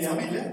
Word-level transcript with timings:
min 0.00 0.24
ville. 0.24 0.44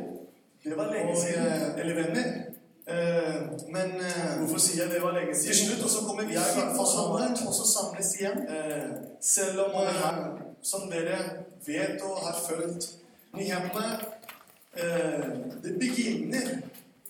Det 0.63 0.77
var 0.77 0.93
lenge 0.93 1.15
siden. 1.15 1.79
eller 1.79 1.95
venner. 1.95 2.47
Eh, 2.87 3.35
men 3.69 3.89
eh, 3.99 4.37
Hvorfor 4.39 4.59
sier 4.59 4.83
jeg 4.83 4.93
det 4.93 5.01
var 5.03 5.11
lenge 5.11 5.35
siden? 5.35 5.53
til 5.53 5.65
slutt 5.67 5.83
og 5.83 5.89
så 5.89 6.03
kommer 6.07 6.25
vi 6.25 6.33
Jeg 6.33 6.43
for 6.75 6.85
sammen, 6.85 7.31
og 7.47 7.53
så 7.53 7.65
samles 7.67 8.15
igjen. 8.19 8.37
Eh, 8.47 8.89
selv 9.21 9.59
om 9.61 9.71
her, 9.71 10.19
som 10.61 10.91
dere 10.91 11.17
vet 11.65 12.01
og 12.01 12.17
har 12.25 12.37
følt 12.49 12.87
eh, 13.35 15.29
Det 15.63 15.73
begynner 15.79 16.47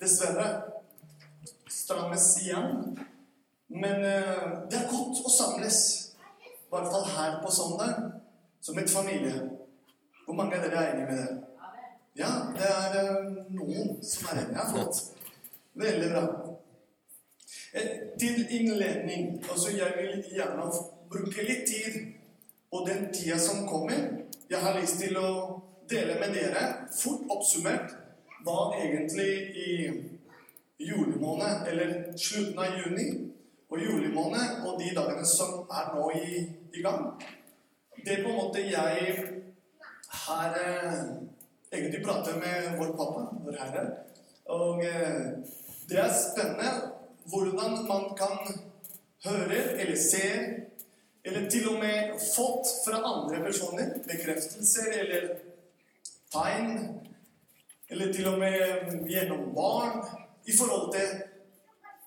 dessverre 0.01 0.47
strammes 1.69 2.25
igjen. 2.41 2.97
Men 3.69 4.01
det 4.69 4.77
er 4.79 4.89
godt 4.89 5.19
å 5.27 5.29
samles, 5.29 5.79
i 6.47 6.69
hvert 6.71 6.87
fall 6.87 7.05
her 7.17 7.41
på 7.43 7.51
søndag, 7.51 7.97
som 8.61 8.79
et 8.79 8.89
familie. 8.89 9.41
Hvor 10.25 10.35
mange 10.39 10.55
av 10.55 10.63
dere 10.63 10.83
er 10.85 10.93
enig 10.93 11.07
med 11.09 11.17
det? 11.17 11.46
Ja, 12.17 12.29
det 12.57 12.65
er 12.65 13.03
noen 13.53 13.97
som 14.01 14.29
er 14.31 14.39
enige. 14.41 14.57
har 14.57 14.71
fått. 14.73 15.01
Veldig 15.77 16.09
bra. 16.09 16.23
Eh, 17.73 17.89
Til 18.19 18.47
innledning 18.49 19.43
altså 19.51 19.69
Jeg 19.77 19.93
vil 19.97 20.23
gjerne 20.33 20.71
bruke 21.09 21.43
litt 21.45 21.67
tid 21.67 21.99
på 22.71 22.81
den 22.87 23.13
tida 23.13 23.37
som 23.37 23.67
kommer. 23.67 24.01
Jeg 24.49 24.59
har 24.59 24.79
lyst 24.79 24.97
til 24.99 25.17
å 25.17 25.61
dele 25.89 26.17
med 26.19 26.33
dere, 26.33 26.63
fort 27.03 27.29
oppsummert, 27.29 27.93
hva 28.43 28.73
egentlig 28.81 29.31
i 29.67 29.69
julemåned, 30.79 31.67
eller 31.67 32.17
slutten 32.17 32.59
av 32.59 32.79
juni 32.79 33.07
og 33.69 33.79
julemåned, 33.79 34.65
og 34.65 34.81
de 34.81 34.89
dagene 34.95 35.25
som 35.25 35.69
er 35.69 35.93
nå 35.95 36.09
i, 36.17 36.43
i 36.73 36.81
gang. 36.81 37.11
Det 38.05 38.17
er 38.17 38.23
på 38.23 38.29
en 38.33 38.41
måte 38.41 38.65
jeg 38.65 39.15
har 40.25 40.59
eh, 40.65 41.01
egentlig 41.71 42.05
prate 42.05 42.35
med 42.39 42.77
vår 42.79 42.93
pappa, 42.97 43.23
vår 43.45 43.57
herre. 43.59 43.83
Og 44.45 44.85
eh, 44.85 45.25
det 45.89 45.99
er 45.99 46.13
spennende 46.15 46.71
hvordan 47.27 47.87
man 47.87 48.09
kan 48.17 48.37
høre 49.25 49.59
eller 49.81 49.95
se, 49.95 50.27
eller 51.23 51.49
til 51.49 51.67
og 51.69 51.79
med 51.79 52.13
fått 52.35 52.69
fra 52.85 53.01
andre 53.03 53.43
personer 53.43 53.97
bekreftelser 54.07 54.91
eller 55.01 55.27
tegn, 56.31 57.01
eller 57.89 58.13
til 58.13 58.27
og 58.27 58.39
med 58.39 59.09
gjennom 59.09 59.51
barn, 59.55 60.05
i 60.47 60.55
forhold 60.59 60.93
til 60.95 61.09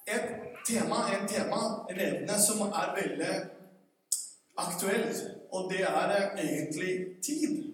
et 0.06 0.28
tema, 0.68 0.96
en 1.12 1.28
tema, 1.28 1.60
en 1.90 2.00
evne 2.00 2.38
som 2.40 2.60
er 2.68 2.94
veldig 2.96 3.34
aktuelt, 4.56 5.20
og 5.52 5.70
det 5.72 5.80
er 5.80 6.16
eh, 6.16 6.44
egentlig 6.44 7.22
tid. 7.24 7.69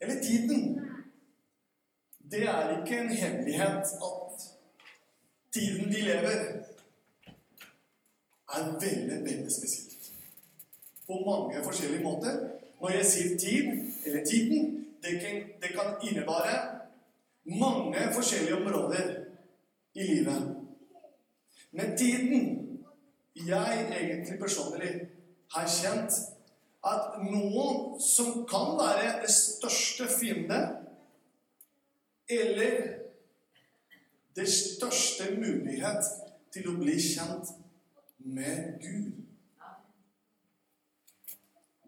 Eller 0.00 0.22
tiden. 0.22 0.80
Det 2.30 2.42
er 2.42 2.84
ikke 2.84 2.98
en 2.98 3.10
hemmelighet 3.10 3.86
at 4.08 4.42
tiden 5.52 5.92
de 5.92 6.00
lever, 6.00 6.64
er 8.54 8.64
veldig, 8.80 9.24
veldig 9.24 9.52
spesielt. 9.52 10.12
På 11.06 11.12
mange 11.12 11.64
forskjellige 11.64 12.02
måter. 12.04 12.48
Når 12.80 12.90
jeg 12.90 13.06
sier 13.06 13.38
tid, 13.38 13.64
eller 14.06 14.24
tiden, 14.24 14.86
det 15.02 15.20
kan, 15.20 15.34
det 15.62 15.70
kan 15.74 16.08
innebære 16.08 16.56
mange 17.44 17.98
forskjellige 18.14 18.56
områder 18.56 19.24
i 19.94 20.02
livet. 20.02 20.56
Men 21.72 21.96
tiden 21.98 22.68
jeg 23.46 23.88
egentlig 24.00 24.38
personlig 24.38 24.90
har 25.54 25.68
kjent 25.68 26.12
at 26.86 27.18
noen 27.26 27.98
som 28.00 28.44
kan 28.48 28.76
være 28.78 29.18
det 29.22 29.32
største 29.34 30.06
fiende, 30.12 30.60
eller 32.28 32.76
det 34.36 34.48
største 34.52 35.32
mulighet 35.34 36.10
til 36.54 36.68
å 36.70 36.76
bli 36.78 36.94
kjent 37.02 37.50
med 38.22 38.78
Gud. 38.82 39.24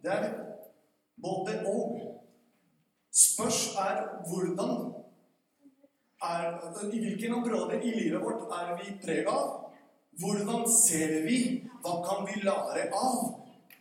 Det 0.01 0.13
er 0.13 0.31
både 1.21 1.61
og. 1.69 1.99
Spørs 3.11 3.75
er 3.79 4.07
hvordan 4.31 4.93
er, 6.23 6.47
I 6.93 7.01
hvilken 7.03 7.35
område 7.35 7.81
i 7.83 7.91
livet 7.91 8.23
vårt 8.23 8.53
er 8.55 8.77
vi 8.79 8.95
preget 9.03 9.29
av? 9.29 9.71
Hvordan 10.21 10.67
ser 10.73 11.21
vi? 11.27 11.41
Hva 11.83 12.01
kan 12.07 12.27
vi 12.29 12.43
lære 12.45 12.87
av 12.97 13.19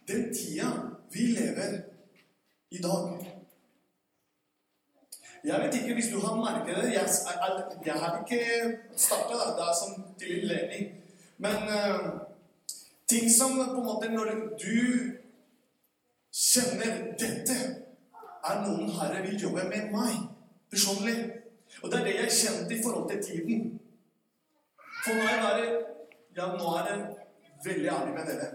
den 0.08 0.30
tida 0.34 0.99
vi 1.14 1.20
lever 1.20 1.82
i 2.70 2.78
dag? 2.78 3.36
Jeg 5.44 5.62
vet 5.62 5.76
ikke 5.76 5.94
hvis 5.94 6.12
du 6.14 6.20
har 6.20 6.36
merket 6.36 6.76
det. 6.76 6.94
Jeg, 6.94 7.06
jeg, 7.06 7.64
jeg 7.86 7.94
har 7.94 8.24
ikke 8.24 8.42
starta 8.96 9.34
er 9.34 9.76
som 9.82 10.04
innledning. 10.22 10.90
Men 11.38 11.56
uh, 11.56 12.10
ting 13.08 13.32
som 13.38 13.56
på 13.56 13.80
en 13.80 13.86
måte 13.86 14.10
Når 14.12 14.26
du 14.60 14.80
kjenner 16.32 17.16
dette 17.20 17.56
er 18.50 18.60
noen 18.66 18.92
Herre 19.00 19.24
vil 19.26 19.42
jobbe 19.42 19.64
med 19.72 19.92
meg 19.94 20.20
personlig. 20.72 21.16
Og 21.84 21.92
det 21.92 22.00
er 22.00 22.06
det 22.06 22.16
jeg 22.18 22.38
kjente 22.42 22.76
i 22.76 22.84
forhold 22.84 23.10
til 23.12 23.24
tiden. 23.24 23.80
For 25.06 25.16
meg 25.16 25.44
var 25.44 25.58
det 25.62 25.70
Ja, 26.38 26.46
nå 26.56 26.68
er 26.78 26.86
det 26.88 26.98
veldig 27.66 27.90
ærlig 27.90 28.14
med 28.16 28.28
dere. 28.30 28.52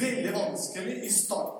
Veldig 0.00 0.32
vanskelig 0.34 0.98
i 1.06 1.12
starten 1.12 1.59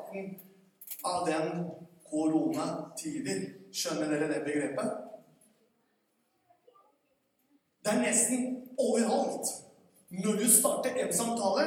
av 1.05 1.27
den 1.29 1.65
koronatider. 2.11 3.41
Skjønner 3.73 4.11
dere 4.11 4.29
det 4.33 4.41
begrepet? 4.47 4.97
Det 7.85 7.93
er 7.93 8.03
nesten 8.03 8.49
overalt. 8.79 9.53
Når 10.11 10.41
du 10.43 10.49
starter 10.51 10.99
en 11.01 11.13
samtale, 11.15 11.67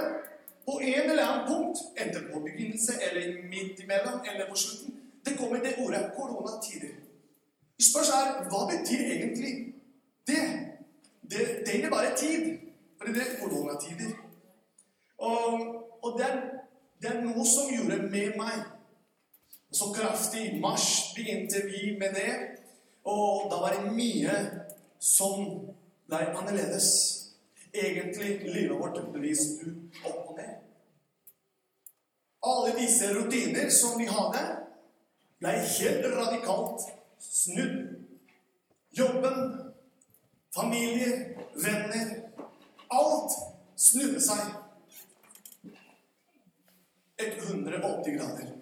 på 0.66 0.80
en 0.80 1.10
eller 1.10 1.24
annen 1.24 1.48
punkt, 1.48 1.80
enten 1.98 2.28
på 2.34 2.40
begynnelse 2.40 2.94
eller 3.08 3.40
midt 3.52 3.80
imellom 3.84 4.20
eller 4.30 4.50
på 4.50 4.56
slutten, 4.56 5.00
det 5.26 5.38
kommer 5.38 5.64
det 5.64 5.76
ordet 5.86 6.12
'koronatider'. 6.16 7.00
Spørsmålet 7.90 8.30
er 8.30 8.50
hva 8.52 8.62
betyr 8.72 9.04
egentlig 9.16 9.54
det? 10.28 10.44
Det, 11.32 11.42
det 11.66 11.92
bare 11.92 12.16
tid. 12.18 12.60
For 12.98 13.08
det 13.08 13.22
er 13.22 13.40
koronatider. 13.42 14.12
Og, 15.18 15.48
og 16.04 16.20
det, 16.20 16.26
er, 16.26 16.38
det 17.04 17.12
er 17.12 17.20
noe 17.20 17.44
som 17.44 17.68
gjorde 17.68 17.98
med 18.08 18.38
meg 18.40 18.62
så 19.76 19.90
kraftig. 19.94 20.46
I 20.54 20.60
mars 20.64 21.14
begynte 21.16 21.66
vi 21.68 21.98
med 22.00 22.16
det. 22.16 22.36
Og 23.04 23.50
da 23.52 23.60
var 23.60 23.76
det 23.76 23.92
mye 23.92 24.36
som 25.04 25.66
ble 26.08 26.22
annerledes. 26.32 26.90
Egentlig 27.74 28.38
livet 28.46 28.78
vårt 28.80 29.02
ble 29.12 29.34
snudd 29.36 30.00
opp 30.06 30.30
og 30.32 30.38
ned. 30.38 30.54
Alle 32.44 32.74
disse 32.78 33.10
rutiner 33.16 33.70
som 33.74 33.98
vi 34.00 34.08
hadde, 34.08 34.44
ble 35.44 35.54
helt 35.60 36.08
radikalt 36.16 36.88
snudd. 37.20 37.80
Jobben, 38.94 39.40
familie, 40.54 41.36
venner 41.58 42.12
Alt 42.94 43.34
snudde 43.76 44.22
seg 44.22 44.63
180 47.38 48.18
grader. 48.18 48.54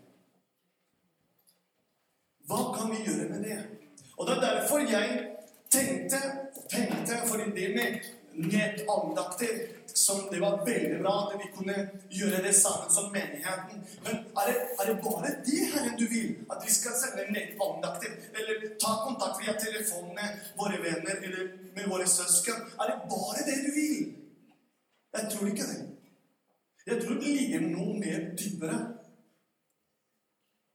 Hva 2.48 2.64
kan 2.78 2.92
vi 2.92 3.04
gjøre 3.06 3.30
med 3.30 3.44
det? 3.44 3.60
Og 4.18 4.28
det 4.28 4.34
er 4.38 4.42
derfor 4.48 4.80
jeg 4.86 5.28
tenkte 5.72 6.20
og 6.56 6.66
tenkte 6.70 7.22
fordi 7.28 7.52
det 7.56 7.70
med 7.76 8.02
nettandakter 8.34 9.68
som 9.94 10.30
det 10.32 10.40
var 10.40 10.66
veldig 10.66 11.00
bra 11.02 11.14
at 11.28 11.40
vi 11.40 11.48
kunne 11.56 11.76
gjøre 12.10 12.42
det 12.46 12.54
sammen 12.56 12.92
som 12.92 13.12
menigheten. 13.12 13.84
Men 14.04 14.14
er 14.40 14.50
det, 14.50 14.58
er 14.80 14.86
det 14.90 14.98
bare 15.04 15.32
det 15.46 15.60
Herren 15.74 15.98
du 16.00 16.06
vil? 16.08 16.36
At 16.52 16.64
vi 16.66 16.74
skal 16.74 16.96
sende 17.02 17.28
nettandakter? 17.36 18.12
Eller 18.38 18.56
ta 18.84 18.94
kontakt 19.06 19.42
via 19.42 19.56
telefon 19.60 20.14
med 20.16 20.40
våre 20.60 20.80
venner 20.86 21.16
eller 21.26 21.52
med 21.76 21.90
våre 21.92 22.08
søsken? 22.08 22.62
Er 22.80 22.92
det 22.92 22.98
bare 23.14 23.48
det 23.50 23.58
du 23.66 23.72
vil? 23.80 24.14
Jeg 25.18 25.32
tror 25.32 25.48
ikke 25.48 25.68
det. 25.72 25.82
Jeg 26.92 27.04
tror 27.04 27.14
det 27.24 27.36
ligger 27.36 27.62
noe 27.72 27.94
mer 28.00 28.24
dypere 28.36 28.80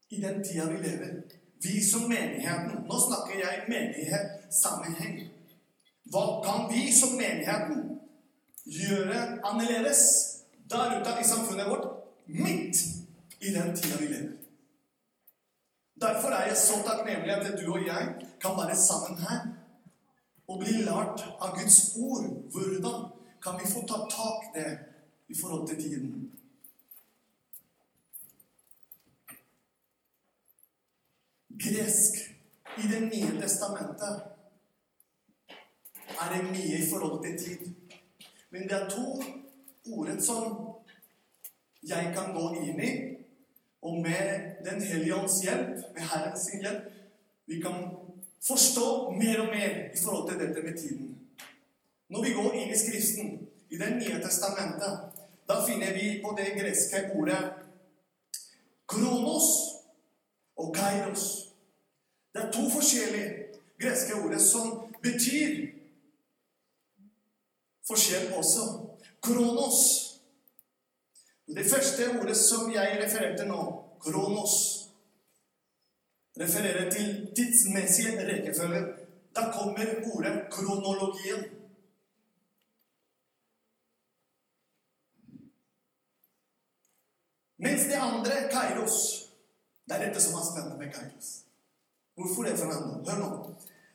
i 0.09 0.21
den 0.21 0.39
tida 0.43 0.65
vi 0.71 0.77
lever. 0.81 1.11
Vi 1.61 1.81
som 1.91 2.07
menigheten 2.09 2.87
Nå 2.89 2.97
snakker 3.03 3.37
jeg 3.37 3.67
menighet-sammenheng. 3.69 5.19
Hva 6.09 6.23
kan 6.45 6.65
vi 6.71 6.87
som 6.95 7.13
menigheten 7.19 7.99
gjøre 8.65 9.19
annerledes 9.45 10.01
der 10.71 10.97
ute 10.97 11.13
i 11.21 11.27
samfunnet 11.27 11.69
vårt 11.69 11.85
midt 12.25 12.81
i 13.39 13.53
den 13.53 13.75
tida 13.77 14.01
vi 14.01 14.09
lever? 14.15 14.33
Derfor 16.01 16.33
er 16.33 16.49
jeg 16.49 16.57
så 16.57 16.81
takknemlig 16.87 17.37
at 17.37 17.61
du 17.61 17.71
og 17.75 17.85
jeg 17.85 18.09
kan 18.41 18.57
være 18.57 18.81
sammen 18.89 19.21
her 19.21 19.47
og 20.47 20.65
bli 20.65 20.81
lært 20.81 21.25
av 21.37 21.57
Guds 21.61 21.79
ord. 22.01 22.29
Hvordan 22.53 23.09
kan 23.43 23.61
vi 23.61 23.73
få 23.73 23.85
ta 23.85 24.05
tak 24.09 24.49
i 24.49 24.59
det 24.59 24.77
i 25.27 25.35
forhold 25.41 25.67
til 25.67 25.81
tiden? 25.81 26.31
Gresk 31.49 32.13
i 32.77 32.87
Det 32.87 33.01
nye 33.01 33.41
testamentet 33.41 34.21
er 36.21 36.33
det 36.33 36.43
mye 36.51 36.77
i 36.77 36.89
forhold 36.91 37.23
til 37.25 37.37
tid. 37.45 37.71
Men 38.49 38.63
det 38.63 38.71
er 38.71 38.89
to 38.89 39.23
ord 39.91 40.21
som 40.21 40.43
jeg 41.83 42.13
kan 42.15 42.33
gå 42.35 42.45
inn 42.63 42.79
i, 42.79 42.91
og 43.81 44.01
med 44.01 44.55
Den 44.65 44.81
hellige 44.81 45.15
ånds 45.15 45.41
hjelp, 45.43 45.77
med 45.95 46.01
Herrens 46.01 46.49
hjelp, 46.61 46.83
vi 47.45 47.61
kan 47.61 47.89
forstå 48.47 49.11
mer 49.11 49.41
og 49.41 49.47
mer 49.47 49.75
i 49.93 49.99
forhold 50.03 50.29
til 50.29 50.39
dette 50.39 50.61
med 50.61 50.77
tiden. 50.77 51.19
Når 52.09 52.23
vi 52.23 52.33
går 52.33 52.53
inn 52.53 52.73
i 52.73 52.79
Skriften, 52.79 53.47
i 53.69 53.77
Det 53.77 53.91
nye 53.95 54.21
testamentet, 54.23 55.16
da 55.47 55.61
finner 55.67 55.93
vi 55.93 56.21
på 56.23 56.35
det 56.37 56.53
greske 56.59 57.09
ordet 57.15 57.53
kronos 58.87 59.47
og 60.57 60.75
kairos. 60.75 61.25
Det 62.33 62.43
er 62.43 62.51
to 62.51 62.69
forskjellige 62.69 63.29
greske 63.79 64.15
ord 64.15 64.39
som 64.39 64.93
betyr 65.01 65.67
forskjell 67.87 68.33
også. 68.33 68.65
Kronos. 69.21 69.79
Det 71.47 71.65
første 71.71 72.19
ordet 72.19 72.37
som 72.37 72.71
jeg 72.73 72.99
refererte 73.03 73.45
nå, 73.47 73.61
kronos, 74.03 74.55
refererer 76.39 76.91
til 76.91 77.27
tidsmessig 77.35 78.17
rekkefølge. 78.27 78.81
Da 79.35 79.47
kommer 79.53 79.85
ordet 80.13 80.41
kronologien. 80.51 81.45
Mens 87.57 87.83
det 87.89 87.95
andre, 87.95 88.49
kairos 88.51 88.97
Det 89.87 89.95
er 89.95 90.05
dette 90.05 90.21
som 90.21 90.35
er 90.35 90.45
spennende 90.45 90.77
med 90.77 90.93
kairos. 90.93 91.27
Hvorfor 92.17 92.43
det, 92.43 92.57
Fernando? 92.59 92.99
Hør 93.07 93.19
nå. 93.21 93.29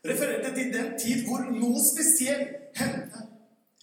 Refererte 0.05 0.55
til 0.55 0.73
den 0.73 0.99
tid 0.99 1.27
hvor 1.27 1.45
noe 1.53 1.83
spesielt 1.85 2.79
hendte. 2.81 3.27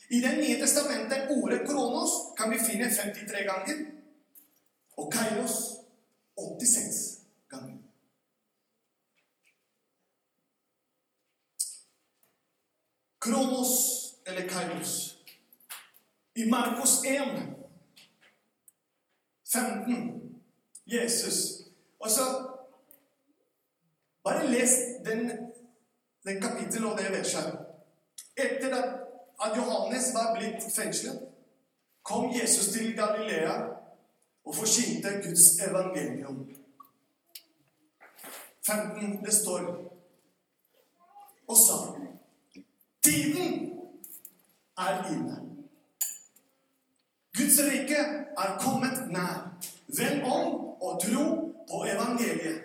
I 0.09 0.21
Det 0.21 0.31
nye 0.37 0.57
testamentet, 0.61 1.29
ordet 1.29 1.61
kronos, 1.67 2.11
kan 2.37 2.51
vi 2.51 2.57
finne 2.59 2.89
53 2.89 3.45
ganger. 3.51 3.85
Og 4.97 5.11
kairos 5.13 5.55
86 6.37 7.19
ganger. 7.49 7.77
Kronos 13.19 13.73
eller 14.25 14.49
kairos. 14.49 15.15
I 16.35 16.49
Markus 16.49 17.03
1, 17.05 17.58
15, 19.51 20.41
Jesus 20.85 21.61
Og 21.99 22.09
så 22.09 22.49
Bare 24.23 24.47
les 24.47 24.69
den, 25.05 25.31
den 26.25 26.41
kapittel 26.41 26.85
og 26.85 26.97
det 26.97 27.11
verset. 27.11 27.59
Etter 28.37 28.75
at, 28.75 29.57
Johannes 29.57 30.13
var 30.13 30.35
blitt 30.35 30.63
fengslet, 30.75 31.21
kom 32.03 32.31
Jesus 32.35 32.67
til 32.73 32.95
Galilea 32.97 33.53
og 34.45 34.55
forsynte 34.55 35.09
Guds 35.23 35.59
evangelium. 35.69 36.49
15, 38.65 39.25
det 39.25 39.33
står 39.33 39.93
Og 41.47 41.57
sa 41.57 41.77
Tiden 43.03 43.71
er 44.77 45.11
inne. 45.11 45.48
Guds 47.39 47.59
rike 47.59 47.99
er 48.43 48.57
kommet 48.59 49.11
nær. 49.11 49.37
Vend 49.97 50.23
om 50.23 50.55
og 50.83 50.99
tro 51.03 51.25
på 51.69 51.77
evangeliet. 51.87 52.61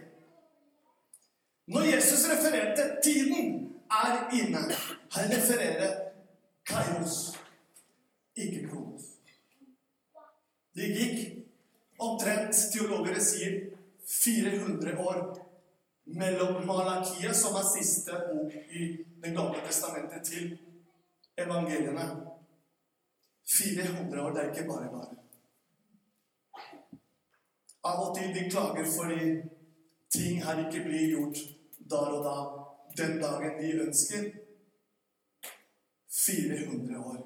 Når 1.66 1.80
Jesus 1.94 2.26
refererte 2.30 2.82
'tiden 3.02 3.70
er 3.90 4.28
inne', 4.32 4.74
han 5.10 5.30
refererer 5.36 5.92
Kairos, 6.66 7.38
ikke 8.36 8.68
Kronos. 8.68 9.02
Det 10.74 10.88
gikk 10.98 11.44
omtrent, 11.98 12.54
teologer 12.72 13.20
sier, 13.20 13.60
400 14.08 14.98
år 14.98 15.38
mellom 16.06 16.66
Malakia, 16.66 17.32
som 17.32 17.54
er 17.54 17.82
siste 17.82 18.12
bok 18.12 18.52
i 18.70 19.04
Det 19.24 19.36
gamle 19.36 19.60
testamentet, 19.66 20.24
til 20.24 20.58
evangeliene. 21.38 22.33
400 23.46 24.22
år, 24.22 24.30
det 24.30 24.42
er 24.42 24.52
ikke 24.52 24.68
bare 24.68 24.90
bare. 24.92 25.16
Av 27.84 28.00
og 28.06 28.14
til 28.16 28.30
de 28.34 28.46
klager 28.50 28.86
fordi 28.88 29.26
ting 30.14 30.40
her 30.44 30.62
ikke 30.66 30.84
blir 30.86 31.10
gjort 31.12 31.42
der 31.90 32.14
og 32.16 32.24
da, 32.24 32.36
den 33.02 33.18
dagen 33.20 33.58
de 33.60 33.72
ønsker. 33.86 34.30
400 36.26 36.98
år 37.04 37.20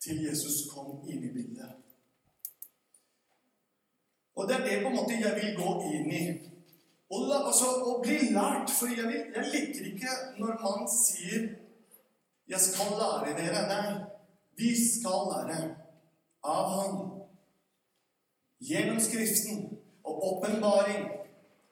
til 0.00 0.24
Jesus 0.24 0.64
kom 0.72 1.02
inn 1.04 1.24
i 1.28 1.32
bildet. 1.34 1.74
Og 4.38 4.48
det 4.48 4.56
er 4.56 4.64
det 4.64 4.82
på 4.82 4.88
en 4.88 4.96
måte 4.96 5.18
jeg 5.18 5.34
vil 5.36 5.56
gå 5.58 5.72
inn 5.92 6.12
i. 6.14 6.24
Og, 7.10 7.24
la, 7.26 7.40
altså, 7.48 7.66
og 7.88 8.04
bli 8.04 8.18
lært. 8.36 8.70
For 8.70 8.92
jeg, 8.92 9.08
vil, 9.10 9.24
jeg 9.34 9.50
liker 9.54 9.88
ikke 9.92 10.12
når 10.38 10.60
man 10.62 10.86
sier 10.92 11.48
'Jeg 12.48 12.60
skal 12.60 12.92
lære 13.00 13.34
dere'. 13.38 13.66
Nei, 13.68 14.17
vi 14.58 14.74
skal 14.88 15.28
lære 15.32 15.58
av 16.42 16.70
Han. 16.74 16.96
Gjennom 18.60 19.00
Skriften 19.00 19.78
og 20.04 20.24
åpenbaring 20.32 21.04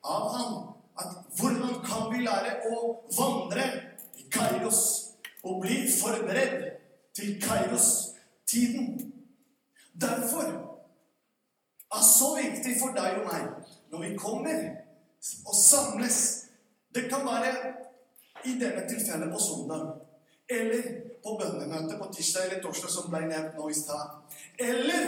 av 0.05 0.29
Han. 0.37 0.55
At 0.97 1.17
hvordan 1.39 1.83
kan 1.85 2.13
vi 2.13 2.23
lære 2.25 2.55
å 2.71 2.77
vandre 3.19 3.65
i 4.17 4.29
Kairos 4.33 4.83
og 5.43 5.61
bli 5.65 5.83
forberedt 5.91 6.79
til 7.19 7.35
Kairos-tiden? 7.43 9.13
Derfor 10.01 10.47
er 11.97 12.07
så 12.07 12.31
viktig 12.39 12.79
for 12.81 12.97
deg 12.97 13.21
og 13.21 13.29
meg 13.33 13.51
når 13.91 14.07
vi 14.07 14.15
kommer 14.21 14.63
og 15.47 15.59
samles. 15.59 16.21
Det 16.95 17.09
kan 17.11 17.27
være 17.27 17.53
i 18.47 18.55
denne 18.61 18.87
tilfellet 18.89 19.33
på 19.33 19.43
søndag. 19.43 19.91
Eller 20.49 21.06
på 21.25 21.37
bønnemøtet 21.41 21.99
på 21.99 22.09
tirsdag 22.15 22.47
eller 22.47 22.63
torsdag, 22.63 22.91
som 22.93 23.11
ble 23.11 23.23
nevnt 23.27 23.59
nå 23.59 23.69
i 23.71 23.77
stad. 23.77 24.19
Eller 24.59 25.07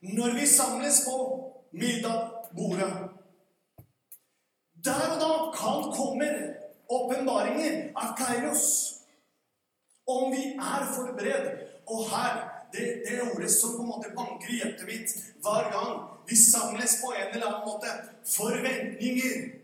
når 0.00 0.36
vi 0.38 0.46
samles 0.46 1.02
på 1.04 1.16
middagbordet. 1.72 2.92
Der 4.84 5.02
og 5.12 5.18
da 5.20 5.32
kan 5.56 5.90
komme 5.92 6.30
åpenbaringer 6.88 7.92
av 7.96 8.14
Kairos. 8.18 8.66
Om 10.06 10.32
vi 10.32 10.54
er 10.56 10.86
forberedt. 10.94 11.66
Og 11.86 12.06
her, 12.10 12.40
det, 12.72 12.86
det 13.06 13.20
ordet 13.22 13.50
som 13.50 13.76
på 13.76 13.84
en 13.84 13.90
måte 13.92 14.14
banker 14.16 14.50
i 14.50 14.60
hjertet 14.62 14.86
mitt 14.88 15.14
hver 15.42 15.70
gang 15.74 15.92
vi 16.30 16.36
samles 16.36 17.00
på 17.02 17.12
en 17.12 17.34
eller 17.34 17.46
annen 17.46 17.66
måte 17.66 17.94
forventninger. 18.36 19.59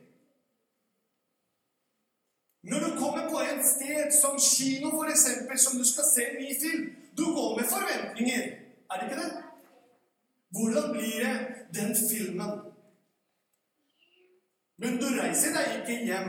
Når 2.68 2.78
du 2.84 2.90
kommer 2.98 3.24
på 3.30 3.38
et 3.50 3.62
sted 3.74 4.12
som 4.22 4.38
kino, 4.50 4.88
f.eks., 4.96 5.26
som 5.64 5.78
du 5.78 5.84
skal 5.86 6.06
se 6.14 6.22
en 6.30 6.38
ny 6.42 6.50
film 6.62 6.84
Du 7.18 7.24
går 7.24 7.50
med 7.58 7.66
forventninger. 7.74 8.42
Er 8.90 8.94
det 8.98 9.04
ikke 9.06 9.22
det? 9.22 9.32
Hvordan 10.56 10.86
blir 10.92 11.16
det 11.24 11.36
den 11.78 11.96
filmen? 12.10 12.50
Men 14.76 14.98
du 15.00 15.06
reiser 15.20 15.54
deg 15.56 15.78
ikke 15.78 16.04
hjem 16.04 16.28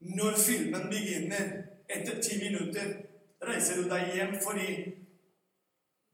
når 0.00 0.38
filmen 0.46 0.88
begynner. 0.92 1.44
Etter 1.88 2.22
ti 2.22 2.38
minutter 2.40 2.88
reiser 3.48 3.82
du 3.82 3.90
deg 3.90 4.14
hjem 4.14 4.34
fordi 4.44 4.72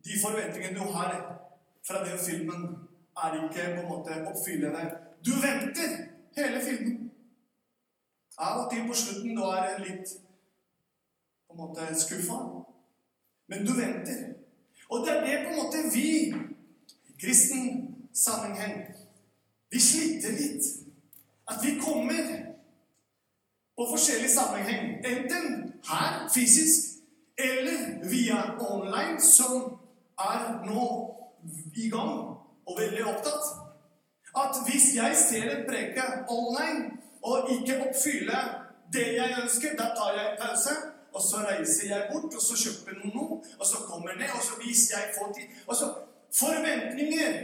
de 0.05 0.21
forventningene 0.23 0.79
du 0.79 0.93
har 0.97 1.15
fra 1.87 2.05
den 2.05 2.19
filmen, 2.19 2.67
er 3.25 3.35
ikke 3.45 3.65
på 3.77 3.81
en 3.83 3.89
måte 3.89 4.21
oppfyllende. 4.31 4.85
Du 5.27 5.33
venter 5.47 5.91
hele 6.37 6.61
filmen. 6.65 7.04
Av 8.39 8.65
og 8.65 8.71
til 8.73 8.87
på 8.89 8.97
slutten 8.99 9.37
da 9.39 9.51
er 9.59 9.67
det 9.69 9.89
litt 9.89 10.15
på 11.47 11.55
en 11.55 11.61
måte 11.61 11.87
skuffa. 11.99 12.39
Men 13.47 13.67
du 13.67 13.75
venter. 13.77 14.35
Og 14.91 15.07
det 15.07 15.13
er 15.13 15.27
det 15.27 15.37
på 15.45 15.53
en 15.53 15.61
måte 15.63 15.85
vi 15.95 16.35
kristen 17.21 17.95
sammenheng 18.15 18.95
Vi 19.71 19.81
sliter 19.81 20.31
litt. 20.39 20.67
At 21.51 21.59
vi 21.65 21.79
kommer 21.81 22.27
på 23.77 23.87
forskjellig 23.91 24.31
sammenheng. 24.31 25.01
Enten 25.05 25.73
her 25.91 26.29
fysisk 26.35 27.01
eller 27.39 28.09
via 28.11 28.55
online, 28.61 29.21
som 29.21 29.79
er 30.19 30.63
nå 30.67 30.85
i 31.75 31.89
gang 31.91 32.39
og 32.67 32.79
veldig 32.79 33.05
opptatt. 33.05 33.51
At 34.37 34.63
hvis 34.67 34.95
jeg 34.95 35.17
ser 35.17 35.51
en 35.57 35.67
preke 35.69 36.05
online 36.29 37.04
og 37.25 37.51
ikke 37.55 37.81
oppfylle 37.87 38.41
det 38.95 39.07
jeg 39.19 39.39
ønsker, 39.43 39.77
da 39.81 39.87
tar 39.99 40.19
jeg 40.19 40.27
en 40.31 40.43
pause. 40.43 40.75
Og 41.15 41.23
så 41.23 41.37
reiser 41.47 41.87
jeg 41.89 42.09
bort, 42.11 42.35
og 42.35 42.43
så 42.43 42.57
kjøper 42.59 42.97
noe, 43.05 43.37
og 43.61 43.67
så 43.67 43.85
kommer 43.87 44.17
ned, 44.19 44.31
og 44.35 44.43
så 44.43 44.57
viser 44.65 44.97
jeg 44.99 45.13
tid. 45.37 45.47
Og 45.67 45.77
så 45.79 45.87
forventninger 46.35 47.37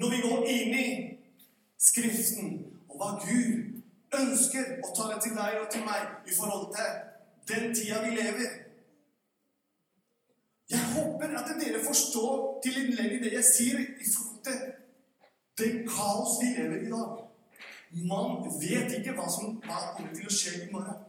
når 0.00 0.10
vi 0.10 0.20
går 0.28 0.46
inn 0.56 0.78
i 0.78 0.88
Skriften 1.84 2.54
og 2.88 2.96
hva 2.96 3.10
Gud 3.20 3.82
ønsker 4.16 4.78
å 4.80 4.92
tale 4.96 5.18
til 5.22 5.34
deg 5.36 5.58
og 5.60 5.66
til 5.72 5.84
meg 5.84 6.30
i 6.30 6.36
forhold 6.36 6.70
til 6.72 6.94
den 7.50 7.74
tida 7.76 8.00
vi 8.04 8.14
lever. 8.16 8.54
Jeg 10.70 10.80
håper 10.94 11.36
at 11.38 11.52
dere 11.60 11.82
forstår 11.84 12.38
til 12.64 12.78
i 12.94 13.20
det 13.20 13.34
jeg 13.34 13.44
sier 13.50 13.82
i 13.84 14.08
forhold 14.08 14.40
til 14.48 14.62
det 15.60 15.70
kaos 15.90 16.38
vi 16.40 16.54
lever 16.56 16.86
i 16.86 16.92
dag. 16.94 17.23
Man 17.94 18.42
vet 18.60 18.92
ikke 18.98 19.14
hva 19.14 19.28
som 19.30 19.60
er 19.62 19.90
kommer 19.96 20.14
til 20.16 20.26
å 20.26 20.34
skje 20.34 20.54
i 20.64 20.70
morgen. 20.72 21.04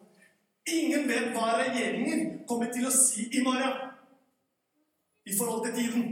Ingen 0.70 1.08
vet 1.10 1.32
hva 1.34 1.56
regjeringen 1.60 2.46
kommer 2.50 2.70
til 2.74 2.86
å 2.86 2.94
si 2.94 3.26
i 3.34 3.42
morgen 3.46 3.90
i 5.26 5.38
forhold 5.38 5.66
til 5.66 5.76
tiden. 5.80 6.06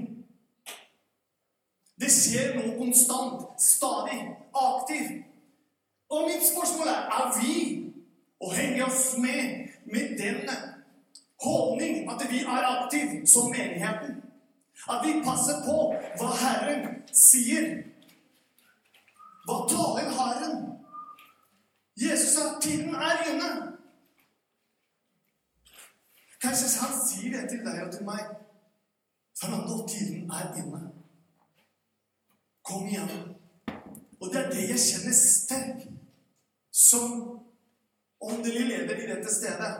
Det 2.01 2.09
skjer 2.09 2.55
noe 2.57 2.73
konstant, 2.77 3.45
stadig, 3.61 4.19
aktivt. 4.53 5.21
Og 6.09 6.27
mitt 6.29 6.45
spørsmål 6.45 6.89
er 6.89 7.05
er 7.19 7.29
vi 7.37 7.53
å 8.41 8.49
henge 8.53 8.85
oss 8.85 9.13
med 9.21 9.69
med 9.85 10.17
den 10.17 10.49
holdning 11.43 12.09
at 12.11 12.21
vi 12.31 12.39
er 12.39 12.67
aktive 12.67 13.27
som 13.27 13.49
menigheten. 13.51 14.23
At 14.89 15.05
vi 15.05 15.21
passer 15.25 15.61
på 15.65 15.77
hva 16.19 16.29
Herren 16.41 17.03
sier. 17.13 17.83
Hva 19.45 19.63
taler? 19.69 20.02
Jesus 22.09 22.33
sa 22.35 22.59
tiden 22.61 22.95
er 22.95 23.23
inne. 23.31 23.51
Kanskje 26.43 26.67
han 26.81 26.95
sier 27.07 27.35
det 27.35 27.49
til 27.49 27.61
deg 27.65 27.85
og 27.85 27.91
til 27.93 28.05
meg. 28.07 28.23
Fernando, 29.39 29.87
tiden 29.87 30.31
er 30.31 30.51
inne. 30.59 30.81
Kom 32.63 32.87
igjen. 32.87 33.35
Og 34.19 34.31
det 34.31 34.39
er 34.41 34.49
det 34.51 34.69
jeg 34.69 34.83
kjenner 34.87 35.15
sterkt 35.19 35.87
som 36.71 37.39
åndelig 38.21 38.65
leder 38.71 38.97
i 39.03 39.09
dette 39.11 39.35
stedet. 39.35 39.73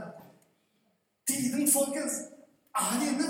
Tiden, 1.27 1.67
folkens, 1.71 2.15
er 2.75 3.05
inne. 3.09 3.29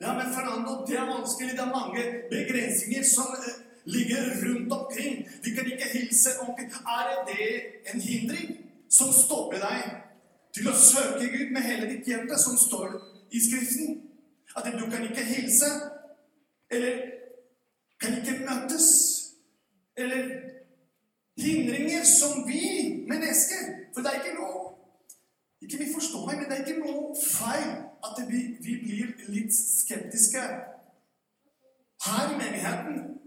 Ja, 0.00 0.12
men 0.18 0.34
Fernando, 0.34 0.86
det 0.86 0.98
er 0.98 1.10
vanskelig. 1.14 1.56
Det 1.58 1.64
er 1.66 1.78
mange 1.80 2.02
begrensninger 2.30 3.04
som 3.14 3.34
eh, 3.38 3.56
ligger 3.94 4.22
rundt 4.44 4.72
omkring. 4.72 5.28
Vi 5.44 5.50
kan 5.50 5.66
ikke 5.72 5.88
hilse 5.92 6.30
omkring. 6.40 6.68
Er 6.72 7.24
det 7.30 7.46
en 7.94 8.00
hindring 8.00 8.48
som 8.90 9.12
stopper 9.12 9.58
deg 9.68 9.80
til 10.54 10.68
å 10.68 10.74
søke 10.76 11.28
Gud 11.32 11.52
med 11.54 11.66
hele 11.68 11.88
ditt 11.92 12.08
hjerte, 12.08 12.38
som 12.40 12.56
står 12.58 12.98
i 13.32 13.40
Skriften? 13.46 14.02
At 14.56 14.68
du 14.80 14.84
kan 14.90 15.04
ikke 15.04 15.24
hilse, 15.24 15.68
eller 16.70 16.94
kan 18.00 18.16
ikke 18.18 18.40
møtes, 18.48 18.88
eller 19.96 20.24
hindringer 21.38 22.04
som 22.04 22.48
vi 22.48 22.62
mennesker 23.08 23.62
For 23.94 24.02
det 24.02 24.10
er 24.10 24.20
ikke 24.20 24.38
noe 24.38 24.60
Ikke 25.62 25.78
vi 25.78 25.92
forstår 25.94 26.26
meg, 26.26 26.38
men 26.38 26.50
det 26.50 26.58
er 26.58 26.66
ikke 26.66 26.84
noe 26.86 27.14
feil 27.18 27.70
at 28.08 28.20
vi, 28.30 28.40
vi 28.62 28.74
blir 28.82 29.08
litt 29.34 29.54
skeptiske 29.54 30.42
her 32.06 32.28
i 32.30 32.36
menigheten. 32.38 33.17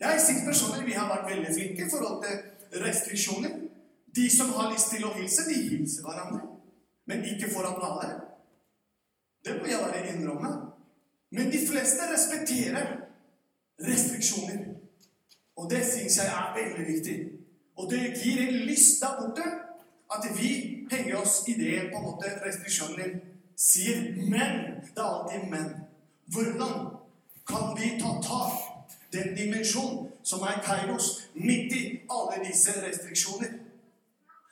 Jeg 0.00 0.20
syns 0.26 0.46
personlig 0.46 0.86
vi 0.86 0.96
har 0.96 1.10
vært 1.10 1.28
veldig 1.28 1.52
flinke 1.54 1.84
i 1.84 1.90
forhold 1.90 2.22
til 2.24 2.84
restriksjoner. 2.84 3.58
De 4.16 4.26
som 4.36 4.52
har 4.56 4.70
lyst 4.72 4.90
til 4.94 5.04
å 5.04 5.12
hilse, 5.14 5.44
de 5.48 5.58
hilser 5.68 6.06
hverandre. 6.06 6.40
Men 7.06 7.24
ikke 7.24 7.50
foran 7.52 7.82
alle. 7.84 8.08
Det 9.44 9.58
må 9.58 9.68
jeg 9.68 9.82
bare 9.82 10.06
innrømme. 10.14 10.52
Men 11.30 11.52
de 11.52 11.60
fleste 11.66 12.08
respekterer 12.12 12.96
restriksjoner. 13.86 14.64
Og 15.56 15.70
det 15.70 15.82
syns 15.84 16.16
jeg 16.18 16.32
er 16.32 16.54
veldig 16.56 16.86
viktig. 16.88 17.18
Og 17.76 17.90
det 17.90 18.00
gir 18.22 18.40
en 18.46 18.58
lyst 18.70 19.04
der 19.04 19.20
borte 19.20 19.46
at 20.10 20.26
vi 20.36 20.50
henger 20.90 21.20
oss 21.20 21.42
i 21.48 21.54
det 21.60 21.90
på 21.92 22.00
en 22.00 22.08
måte 22.08 22.32
restriksjoner 22.46 23.14
sier. 23.56 24.00
Men 24.16 24.80
det 24.80 24.96
er 24.96 25.12
alltid 25.12 25.48
men. 25.52 25.70
Hvordan 26.32 26.74
kan 27.46 27.72
vi 27.76 27.94
ta 28.00 28.16
tak 28.24 28.69
den 29.12 29.36
dimensjonen 29.36 30.10
som 30.22 30.44
er 30.46 30.62
Kairos, 30.64 31.28
midt 31.34 31.72
i 31.72 31.82
alle 32.10 32.44
disse 32.44 32.74
restriksjoner? 32.82 33.52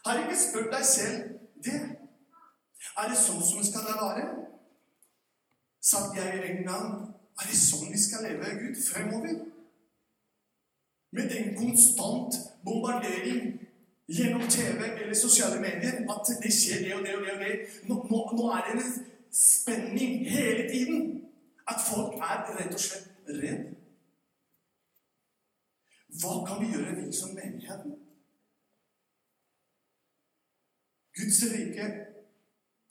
Har 0.06 0.18
ikke 0.22 0.40
spurt 0.40 0.72
deg 0.72 0.84
selv 0.84 1.22
det? 1.64 1.80
Er 2.98 3.10
det 3.10 3.18
sånn 3.18 3.42
som 3.44 3.60
det 3.60 3.68
skal 3.68 3.86
være? 3.88 4.26
Satt 5.84 6.16
jeg 6.16 6.42
i 6.42 6.62
gang 6.66 7.14
Er 7.38 7.46
det 7.46 7.58
sånn 7.58 7.92
vi 7.92 8.00
skal 8.02 8.24
leve, 8.26 8.50
Gud, 8.58 8.78
fremover? 8.82 9.34
Med 11.14 11.28
den 11.30 11.52
konstant 11.56 12.34
bombardering 12.66 13.52
gjennom 14.08 14.42
TV 14.50 14.82
eller 14.88 15.14
sosiale 15.14 15.60
medier 15.62 16.02
at 16.10 16.32
det 16.42 16.50
skjer 16.52 16.82
det 16.82 16.96
og 16.96 17.06
det 17.06 17.14
og 17.16 17.22
det. 17.24 17.34
og 17.36 17.40
det. 17.44 17.54
Nå, 17.86 18.00
nå, 18.10 18.24
nå 18.40 18.50
er 18.56 18.66
det 18.66 18.74
en 18.80 18.90
spenning 19.30 20.26
hele 20.28 20.66
tiden. 20.72 21.06
At 21.68 21.78
folk 21.84 22.18
er 22.18 22.42
rett 22.58 22.74
og 22.74 22.80
slett 22.80 23.08
redd. 23.38 23.77
Hva 26.08 26.44
kan 26.46 26.60
vi 26.62 26.72
gjøre, 26.72 26.94
vi 26.96 27.12
som 27.12 27.34
menighet? 27.36 27.84
Guds 31.18 31.42
rike 31.52 31.86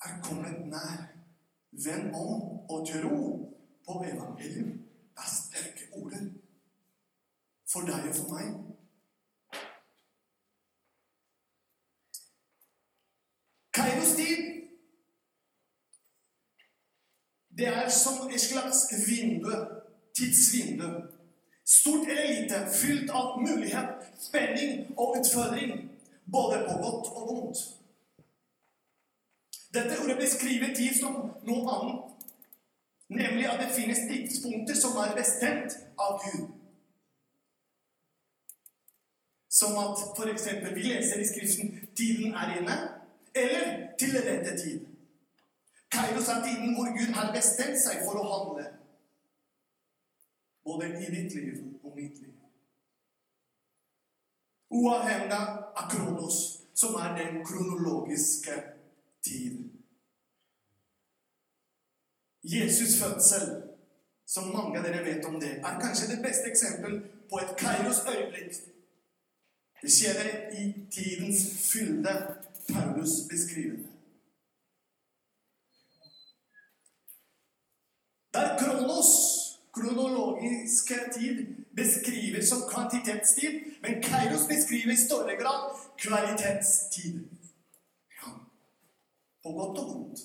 er 0.05 0.21
kommet 0.23 0.67
nær. 0.67 1.13
Vend 1.71 2.15
om 2.15 2.41
og 2.69 2.87
tro 2.87 3.17
på 3.85 4.03
evangeliet. 4.11 4.73
Det 5.15 5.23
er 5.25 5.33
sterke 5.33 5.87
ord 5.93 6.13
for 7.71 7.81
deg 7.89 8.09
og 8.09 8.15
for 8.15 8.33
meg. 8.33 8.53
Kairos 13.73 14.15
tid 14.15 14.43
det 17.57 17.67
er 17.67 17.89
som 17.89 18.27
et 18.29 18.41
slags 18.41 18.85
vindu, 19.07 19.53
tidsvindu. 20.15 21.16
Stort 21.67 22.07
eller 22.07 22.27
lite, 22.27 22.69
fylt 22.81 23.09
av 23.09 23.41
mulighet, 23.41 23.89
spenning 24.19 24.87
og 24.97 25.17
utfordring. 25.19 25.89
Både 26.25 26.59
på 26.67 26.77
godt 26.83 27.07
og 27.15 27.27
vondt. 27.27 27.57
Dette 29.73 29.97
ordet 30.03 30.17
beskriver 30.17 30.75
tid 30.75 30.95
som 30.99 31.17
noe 31.47 31.73
annet. 31.75 32.13
Nemlig 33.07 33.49
at 33.51 33.59
det 33.59 33.75
finnes 33.75 33.99
tidspunkter 34.07 34.79
som 34.79 34.95
er 35.03 35.15
bestemt 35.15 35.75
av 35.99 36.21
Gud. 36.23 36.47
Som 39.59 39.77
at 39.83 40.07
f.eks. 40.15 40.47
vi 40.75 40.87
leser 40.87 41.19
i 41.19 41.27
Skriften 41.27 41.75
'Tiden 41.95 42.33
er 42.33 42.57
inne', 42.59 42.79
eller 43.35 43.87
'til 43.99 44.17
rette 44.27 44.57
tid'. 44.63 44.87
Kairos 45.91 46.27
er 46.27 46.43
tiden 46.47 46.75
hvor 46.75 46.87
Gud 46.99 47.13
har 47.13 47.33
bestemt 47.33 47.79
seg 47.79 48.03
for 48.05 48.19
å 48.23 48.27
handle. 48.33 48.76
Både 50.67 50.89
i 50.99 51.11
ditt 51.15 51.33
liv 51.33 51.63
og 51.83 51.95
mitt 51.95 52.19
liv. 52.19 52.33
Uavhengig 54.69 55.31
av 55.79 55.85
kronos, 55.91 56.37
som 56.75 56.95
er 56.99 57.15
den 57.15 57.39
kronologiske 57.45 58.55
tid. 59.23 59.69
Jesus' 62.43 62.97
fødsel, 63.03 63.47
som 64.25 64.51
mange 64.55 64.79
av 64.79 64.83
dere 64.85 65.05
vet 65.05 65.25
om 65.25 65.39
det, 65.39 65.53
er 65.63 65.79
kanskje 65.81 66.11
det 66.15 66.23
beste 66.23 66.51
eksempel 66.51 66.99
på 67.29 67.39
et 67.39 67.55
Kairos 67.59 68.03
øyeblikk. 68.11 68.59
Det 69.81 69.91
skjer 69.93 70.19
i 70.59 70.63
tidens 70.91 71.43
fylde 71.71 72.13
Paulus 72.73 73.09
beskriver 73.29 73.77
det. 73.77 73.93
Der 78.33 78.57
Kronos, 78.59 79.11
kronologiske 79.77 80.97
tid, 81.13 81.55
beskriver 81.75 82.41
som 82.45 82.61
kvantitetstid, 82.71 83.53
men 83.81 84.01
Kairos 84.03 84.47
beskriver 84.47 84.93
i 84.93 85.05
større 85.07 85.35
grad 85.41 85.61
kvalitetstid. 85.97 87.19
Ja. 88.17 88.29
På 89.43 89.49
godt 89.59 89.79
og 89.79 89.85
vondt. 89.93 90.19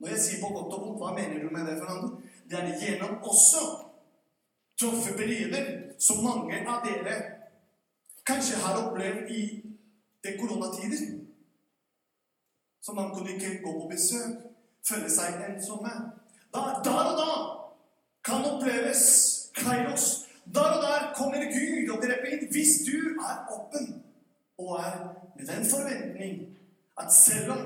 Når 0.00 0.08
jeg 0.08 0.20
sier 0.24 0.40
på 0.42 0.52
godt 0.54 0.74
og 0.74 0.80
vondt, 0.86 1.00
hva 1.02 1.12
mener 1.18 1.42
du 1.42 1.50
med 1.56 1.66
det? 1.68 1.78
for 1.78 1.92
andre? 1.94 2.10
Det 2.50 2.58
er 2.58 2.80
gjennom 2.80 3.22
også 3.22 3.62
tøffe 4.80 5.16
perioder 5.16 5.66
som 5.98 6.24
mange 6.24 6.62
av 6.68 6.80
dere 6.86 7.16
kanskje 8.26 8.62
har 8.64 8.80
opplevd 8.80 9.30
i 9.30 9.42
det 10.24 10.36
koronatider. 10.40 11.20
Så 12.82 12.92
man 12.92 13.10
kunne 13.14 13.34
ikke 13.34 13.62
gå 13.64 13.72
på 13.80 13.88
besøk, 13.92 14.40
føle 14.88 15.10
seg 15.12 15.42
ensomme. 15.48 15.92
Da, 16.54 16.60
der 16.84 17.04
og 17.12 17.18
da 17.20 17.59
kan 18.24 18.44
oppleves 18.44 19.02
Kairos. 19.54 20.26
Der 20.54 20.60
og 20.60 20.82
der 20.82 21.12
kommer 21.14 21.44
Gud 21.54 21.90
og 21.94 22.02
griper 22.02 22.32
inn 22.34 22.48
hvis 22.52 22.80
du 22.86 22.96
er 23.20 23.36
åpen 23.54 24.02
og 24.58 24.80
er 24.80 24.96
med 25.36 25.46
den 25.46 25.66
forventning 25.70 26.40
at 27.00 27.12
selv 27.14 27.50
om 27.52 27.62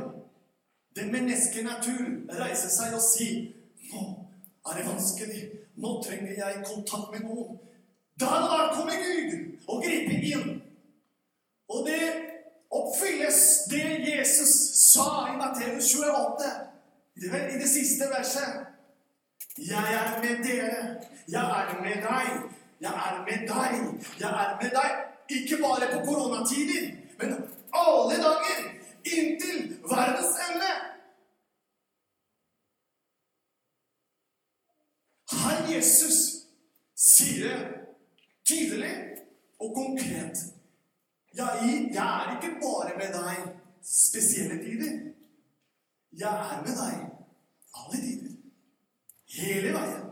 den 0.97 1.13
menneskelige 1.13 1.65
natur 1.65 2.05
reiser 2.41 2.71
seg 2.71 2.95
og 2.95 3.03
sier 3.03 3.51
nå 3.93 4.03
er 4.65 4.79
det 4.79 4.85
vanskelig, 4.89 5.41
nå 5.77 6.03
trenger 6.03 6.33
jeg 6.39 6.63
kontakt 6.65 7.11
med 7.13 7.27
noen. 7.29 7.59
Der 8.21 8.37
og 8.45 8.49
der 8.53 8.71
kommer 8.77 8.97
Gud 9.07 9.33
og 9.69 9.83
gripe 9.85 10.21
inn. 10.31 10.63
Og 11.69 11.89
det 11.89 12.05
oppfylles 12.71 13.41
det 13.71 13.89
Jesus 14.09 14.55
sa 14.93 15.09
i 15.33 15.37
Matteus 15.37 15.95
28, 15.95 16.49
i 17.17 17.21
det, 17.21 17.43
i 17.55 17.59
det 17.61 17.69
siste 17.69 18.09
verset. 18.11 18.74
Jeg 19.59 19.95
er 19.95 20.21
med 20.23 20.45
dere. 20.45 21.01
Jeg 21.29 21.45
er 21.61 21.83
med 21.83 21.97
deg. 22.09 22.27
Jeg 22.81 22.95
er 23.07 23.25
med 23.27 23.49
deg. 23.49 23.73
Jeg 24.21 24.31
er 24.31 24.63
med 24.63 24.71
deg. 24.71 24.91
Ikke 25.29 25.57
bare 25.63 25.87
på 25.93 25.99
koronatider, 26.07 26.85
men 27.19 27.31
alle 27.73 28.17
dager 28.23 28.59
inntil 29.05 29.79
verdens 29.91 30.35
ende. 30.49 30.73
Herr 35.33 35.75
Jesus 35.75 36.19
sier 36.97 37.49
det 37.49 37.71
tydelig 38.45 38.95
og 39.61 39.75
konkret. 39.75 40.37
Jeg, 41.35 41.89
jeg 41.95 42.11
er 42.21 42.37
ikke 42.37 42.57
bare 42.61 42.99
med 42.99 43.17
deg 43.17 43.49
spesielle 43.83 44.61
tider. 44.65 44.93
Jeg 46.13 46.35
er 46.53 46.63
med 46.67 46.77
deg 46.83 46.95
alle 47.75 48.03
tider. 48.05 48.14
Hele 49.35 49.73
veien. 49.75 50.03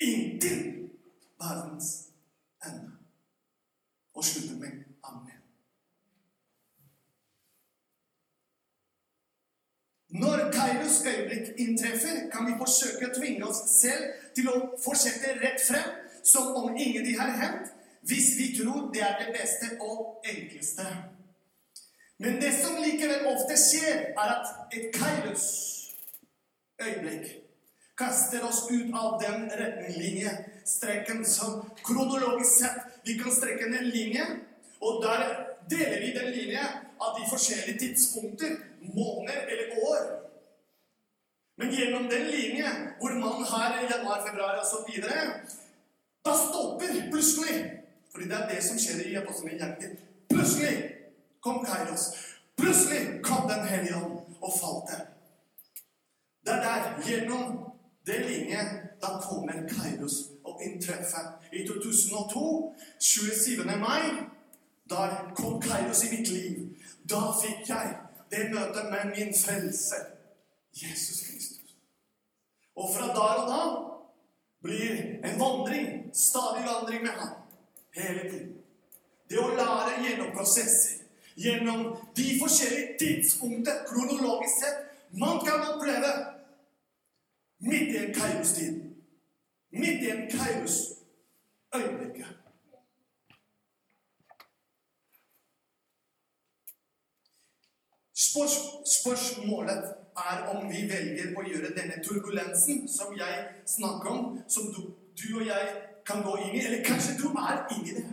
Inntil 0.00 0.90
verdens 1.40 2.08
ende. 2.66 2.92
Og 4.14 4.24
slutter 4.24 4.56
med 4.56 4.72
amen. 5.04 5.40
Når 10.08 10.52
Kairos 10.52 11.06
øyeblikk 11.06 11.58
inntreffer, 11.58 12.30
kan 12.32 12.46
vi 12.46 12.58
forsøke 12.60 13.08
å 13.08 13.14
tvinge 13.18 13.48
oss 13.48 13.62
selv 13.78 14.04
til 14.36 14.48
å 14.52 14.58
fortsette 14.84 15.38
rett 15.40 15.60
frem, 15.68 15.90
som 16.24 16.52
om 16.56 16.76
ingenting 16.76 17.18
har 17.20 17.32
hendt, 17.40 17.72
hvis 18.08 18.34
vi 18.38 18.50
tror 18.58 18.90
det 18.94 19.02
er 19.02 19.16
det 19.22 19.32
beste 19.36 19.72
og 19.80 20.24
enkleste. 20.24 20.86
Men 22.18 22.40
det 22.40 22.52
som 22.60 22.76
likevel 22.80 23.26
ofte 23.32 23.56
skjer, 23.60 24.12
er 24.16 24.36
at 24.36 24.76
et 24.76 24.92
Kairos 24.94 25.75
øyeblikk 26.82 27.46
kaster 27.96 28.44
oss 28.44 28.66
ut 28.70 28.94
av 28.94 29.20
den 29.22 29.50
retningslinjestreken 29.50 31.24
som 31.24 31.62
kronologisk 31.84 32.58
sett 32.58 32.82
vi 33.06 33.14
kan 33.18 33.32
strekke 33.32 33.70
en 33.70 33.88
linje, 33.88 34.26
og 34.80 35.02
der 35.04 35.22
deler 35.70 36.00
vi 36.02 36.12
den 36.12 36.30
linje 36.34 36.64
av 36.98 37.16
de 37.18 37.28
forskjellige 37.30 37.78
tidspunkter, 37.78 38.56
måneder 38.80 39.46
eller 39.46 39.78
år. 39.88 40.04
Men 41.56 41.72
gjennom 41.72 42.08
den 42.10 42.28
linje 42.28 42.72
hvor 43.00 43.16
man 43.22 43.44
har 43.44 43.78
januar, 43.90 44.26
februar 44.28 44.60
osv., 44.60 45.00
da 46.26 46.34
stopper 46.34 47.10
plutselig 47.10 47.72
Fordi 48.12 48.28
det 48.28 48.36
er 48.36 48.48
det 48.48 48.62
som 48.64 48.78
skjer 48.80 49.02
i 49.10 49.16
apostlene 49.20 49.58
hjertet. 49.60 49.98
Plutselig 50.32 50.76
kom 51.44 51.58
Kairos. 51.66 52.06
Plutselig 52.56 53.20
kom 53.22 53.44
Den 53.48 53.66
hellige 53.68 53.98
ånd 54.00 54.38
og 54.40 54.54
falt 54.56 54.88
der. 54.88 55.15
Det 56.46 56.54
er 56.54 56.62
der, 56.62 57.02
gjennom 57.06 57.58
den 58.06 58.22
linje, 58.30 58.58
da 59.02 59.06
kommer 59.22 59.52
Kairos 59.52 60.12
og 60.44 60.62
inntreffer. 60.62 61.24
I 61.52 61.66
2002, 61.68 62.74
27. 63.00 63.64
mai, 63.66 64.02
da 64.90 65.08
kom 65.34 65.60
Kairos 65.62 66.04
i 66.04 66.16
mitt 66.16 66.28
liv. 66.28 66.76
Da 67.10 67.20
fikk 67.42 67.68
jeg 67.68 67.96
det 68.30 68.50
møtet 68.54 68.86
med 68.90 69.04
min 69.16 69.34
frelse, 69.44 69.96
Jesus 70.72 71.26
Kristus. 71.26 71.74
Og 72.76 72.90
fra 72.96 73.06
der 73.06 73.34
og 73.42 73.48
da 73.50 73.62
blir 74.62 74.92
en 75.24 75.40
vandring, 75.40 76.14
stadig 76.14 76.62
vandring 76.66 77.02
med 77.02 77.10
ham, 77.10 77.34
hele 77.94 78.30
tiden. 78.30 78.52
Det 79.30 79.38
å 79.42 79.50
lære 79.50 79.98
gjennom 80.04 80.30
prosesser, 80.36 81.02
gjennom 81.36 81.96
de 82.16 82.26
forskjellige 82.40 82.98
tidspunkter, 83.02 83.82
kronologisk 83.88 84.60
sett, 84.62 84.82
man 85.18 85.40
kan 85.46 85.64
oppleve 85.74 86.35
midt 87.58 87.94
i 87.94 87.96
en 87.96 88.14
Kairos-tid. 88.14 88.82
Midt 89.70 90.02
i 90.02 90.10
en 90.10 90.30
Kairos-øyeblikk. 90.30 92.24
Spørs, 98.14 98.56
spørsmålet 99.00 99.94
er 100.16 100.56
om 100.56 100.68
vi 100.70 100.82
velger 100.88 101.34
å 101.36 101.44
gjøre 101.44 101.74
denne 101.76 102.00
turbulensen 102.04 102.86
som 102.88 103.12
jeg 103.16 103.42
snakker 103.68 104.10
om, 104.12 104.38
som 104.48 104.70
du, 104.72 104.80
du 105.16 105.26
og 105.38 105.46
jeg 105.46 105.74
kan 106.06 106.22
gå 106.24 106.36
inn 106.44 106.56
i. 106.56 106.64
Eller 106.64 106.84
kanskje 106.84 107.18
du 107.20 107.28
er 107.32 107.66
inni 107.76 107.96
det. 107.98 108.06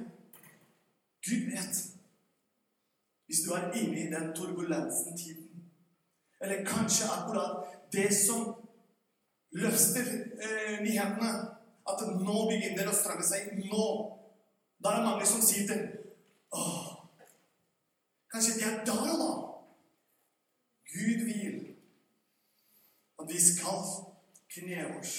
Gud 1.23 1.47
vet. 1.51 1.79
Hvis 3.25 3.45
du 3.45 3.53
er 3.56 3.71
inne 3.79 3.99
i 4.01 4.10
den 4.12 4.34
turbulensen-tiden. 4.36 5.49
Eller 6.43 6.65
kanskje 6.67 7.08
akkurat 7.08 7.71
det 7.93 8.10
som 8.15 8.62
løfter 9.54 10.10
eh, 10.42 10.80
nyhetene. 10.84 11.32
At 11.84 12.00
nå 12.08 12.36
begynner 12.48 12.88
å 12.88 12.96
stramme 12.96 13.26
seg. 13.28 13.54
Nå. 13.68 13.88
Da 14.84 14.92
er 14.92 15.02
det 15.02 15.08
mange 15.08 15.28
som 15.28 15.44
sier 15.44 15.68
til, 15.68 15.84
Åh, 16.54 16.89
kanskje 18.32 18.60
det 18.60 18.66
er 18.68 18.84
der 18.86 19.12
og 19.13 19.22
da. 19.22 19.30
Gud 20.94 21.24
vil 21.26 21.56
at 23.20 23.26
vi 23.30 23.39
skal 23.42 23.88
kne 24.54 24.84
oss, 25.00 25.13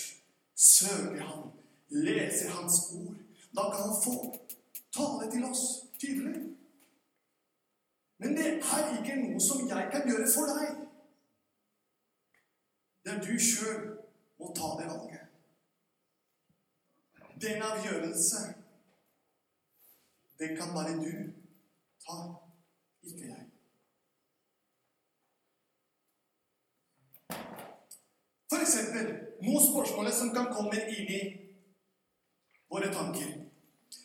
søke 0.54 1.20
Ham, 1.20 1.48
lese 1.90 2.52
Hans 2.54 2.78
ord. 2.94 3.16
Da 3.56 3.70
kan 3.72 3.88
Han 3.88 4.02
få 4.04 4.14
tale 4.94 5.30
til 5.32 5.44
oss 5.44 5.64
tydelig. 5.98 6.54
Men 8.18 8.36
det 8.36 8.46
er 8.46 8.94
ikke 9.00 9.16
noe 9.22 9.40
som 9.40 9.66
jeg 9.68 9.90
kan 9.92 10.08
gjøre 10.08 10.28
for 10.34 10.54
deg. 10.54 10.78
Det 13.04 13.12
er 13.12 13.20
du 13.26 13.34
sjøl 13.40 13.93
må 14.44 14.52
ta 14.54 14.68
det 14.80 14.88
valget. 14.90 15.20
Den 17.40 17.62
avgjørelse, 17.62 18.40
det 20.38 20.48
kan 20.58 20.74
bare 20.76 20.92
du 21.00 21.32
ta, 22.06 22.18
ikke 23.02 23.26
jeg. 23.32 23.46
For 28.52 28.62
eksempel 28.62 29.08
noen 29.42 29.66
spørsmål 29.70 30.12
som 30.12 30.32
kan 30.36 30.52
komme 30.54 30.78
inn 30.94 31.10
i 31.18 31.22
våre 32.70 32.92
tanker. 32.94 33.32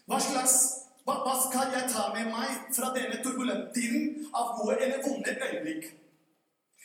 Hva 0.09 0.19
slags 0.23 0.59
hva 1.09 1.33
skal 1.41 1.71
jeg 1.73 1.89
ta 1.89 2.09
med 2.13 2.27
meg 2.29 2.67
fra 2.75 2.91
denne 2.93 3.17
turbulente 3.23 3.73
tiden 3.73 4.27
av 4.29 4.59
gode 4.59 4.75
eller 4.77 5.01
vonde 5.05 5.33
øyeblikk? 5.45 5.87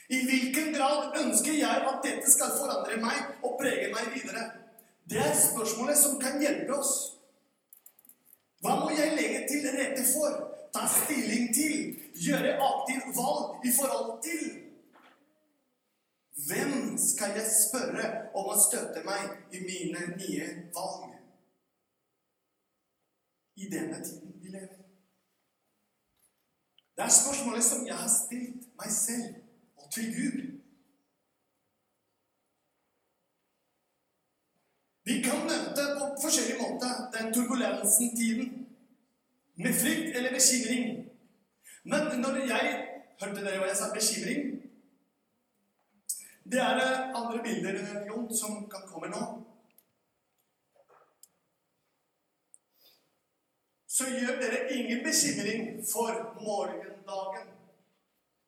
I 0.09 0.21
hvilken 0.27 0.75
grad 0.75 1.17
ønsker 1.17 1.57
jeg 1.57 1.85
at 1.89 2.03
dette 2.05 2.33
skal 2.33 2.53
forandre 2.59 2.99
meg 3.01 3.45
og 3.47 3.57
prege 3.61 3.89
meg 3.95 4.11
videre? 4.13 4.51
Det 5.09 5.21
er 5.21 5.37
spørsmålet 5.37 5.99
som 6.01 6.19
kan 6.21 6.37
hjelpe 6.41 6.77
oss. 6.77 6.93
Hva 8.65 8.77
må 8.81 8.93
jeg 8.97 9.17
legge 9.17 9.45
til 9.49 9.69
rette 9.73 10.05
for? 10.13 10.37
Ta 10.75 10.85
stilling 10.91 11.51
til? 11.57 11.97
Gjøre 12.21 12.57
aktivt 12.67 13.11
valg 13.17 13.65
i 13.65 13.73
forhold 13.77 14.23
til? 14.25 14.45
Hvem 16.47 16.99
skal 16.99 17.37
jeg 17.39 17.53
spørre 17.53 18.09
om 18.37 18.49
å 18.51 18.57
støtte 18.59 19.05
meg 19.07 19.55
i 19.55 19.61
mine 19.65 20.09
nye 20.19 20.49
valg? 20.75 21.13
I 23.55 23.71
denne 23.71 24.01
tiden 24.03 24.35
vi 24.43 24.51
lever. 24.51 24.81
Det 26.97 27.05
er 27.05 27.17
spørsmålet 27.21 27.65
som 27.65 27.87
jeg 27.87 27.97
har 27.97 28.11
stilt 28.11 28.67
meg 28.81 28.91
selv 28.93 29.44
Gud. 30.03 30.61
Vi 35.05 35.21
kan 35.23 35.45
møte 35.45 35.85
på 35.99 36.09
forskjellig 36.23 36.57
måte 36.61 36.91
den 37.13 37.33
turbulensen-tiden 37.35 38.67
med 39.55 39.75
frykt 39.81 40.17
eller 40.17 40.33
bekymring. 40.33 41.11
Men 41.85 42.21
når 42.21 42.41
jeg 42.49 42.91
Hørte 43.23 43.45
dere 43.45 43.61
hva 43.63 43.69
jeg 43.71 43.77
sa? 43.79 43.93
Bekymring? 43.95 44.47
Det 46.45 46.61
er 46.61 46.81
andre 47.15 47.43
bilder 47.45 47.77
Jon, 48.09 48.27
som 48.37 48.65
kan 48.73 48.89
komme 48.89 49.09
nå. 49.13 49.23
Så 53.87 54.09
gjør 54.11 54.41
dere 54.43 54.65
ingen 54.75 55.05
bekymring 55.07 55.79
for 55.93 56.11
morgendagen. 56.41 57.55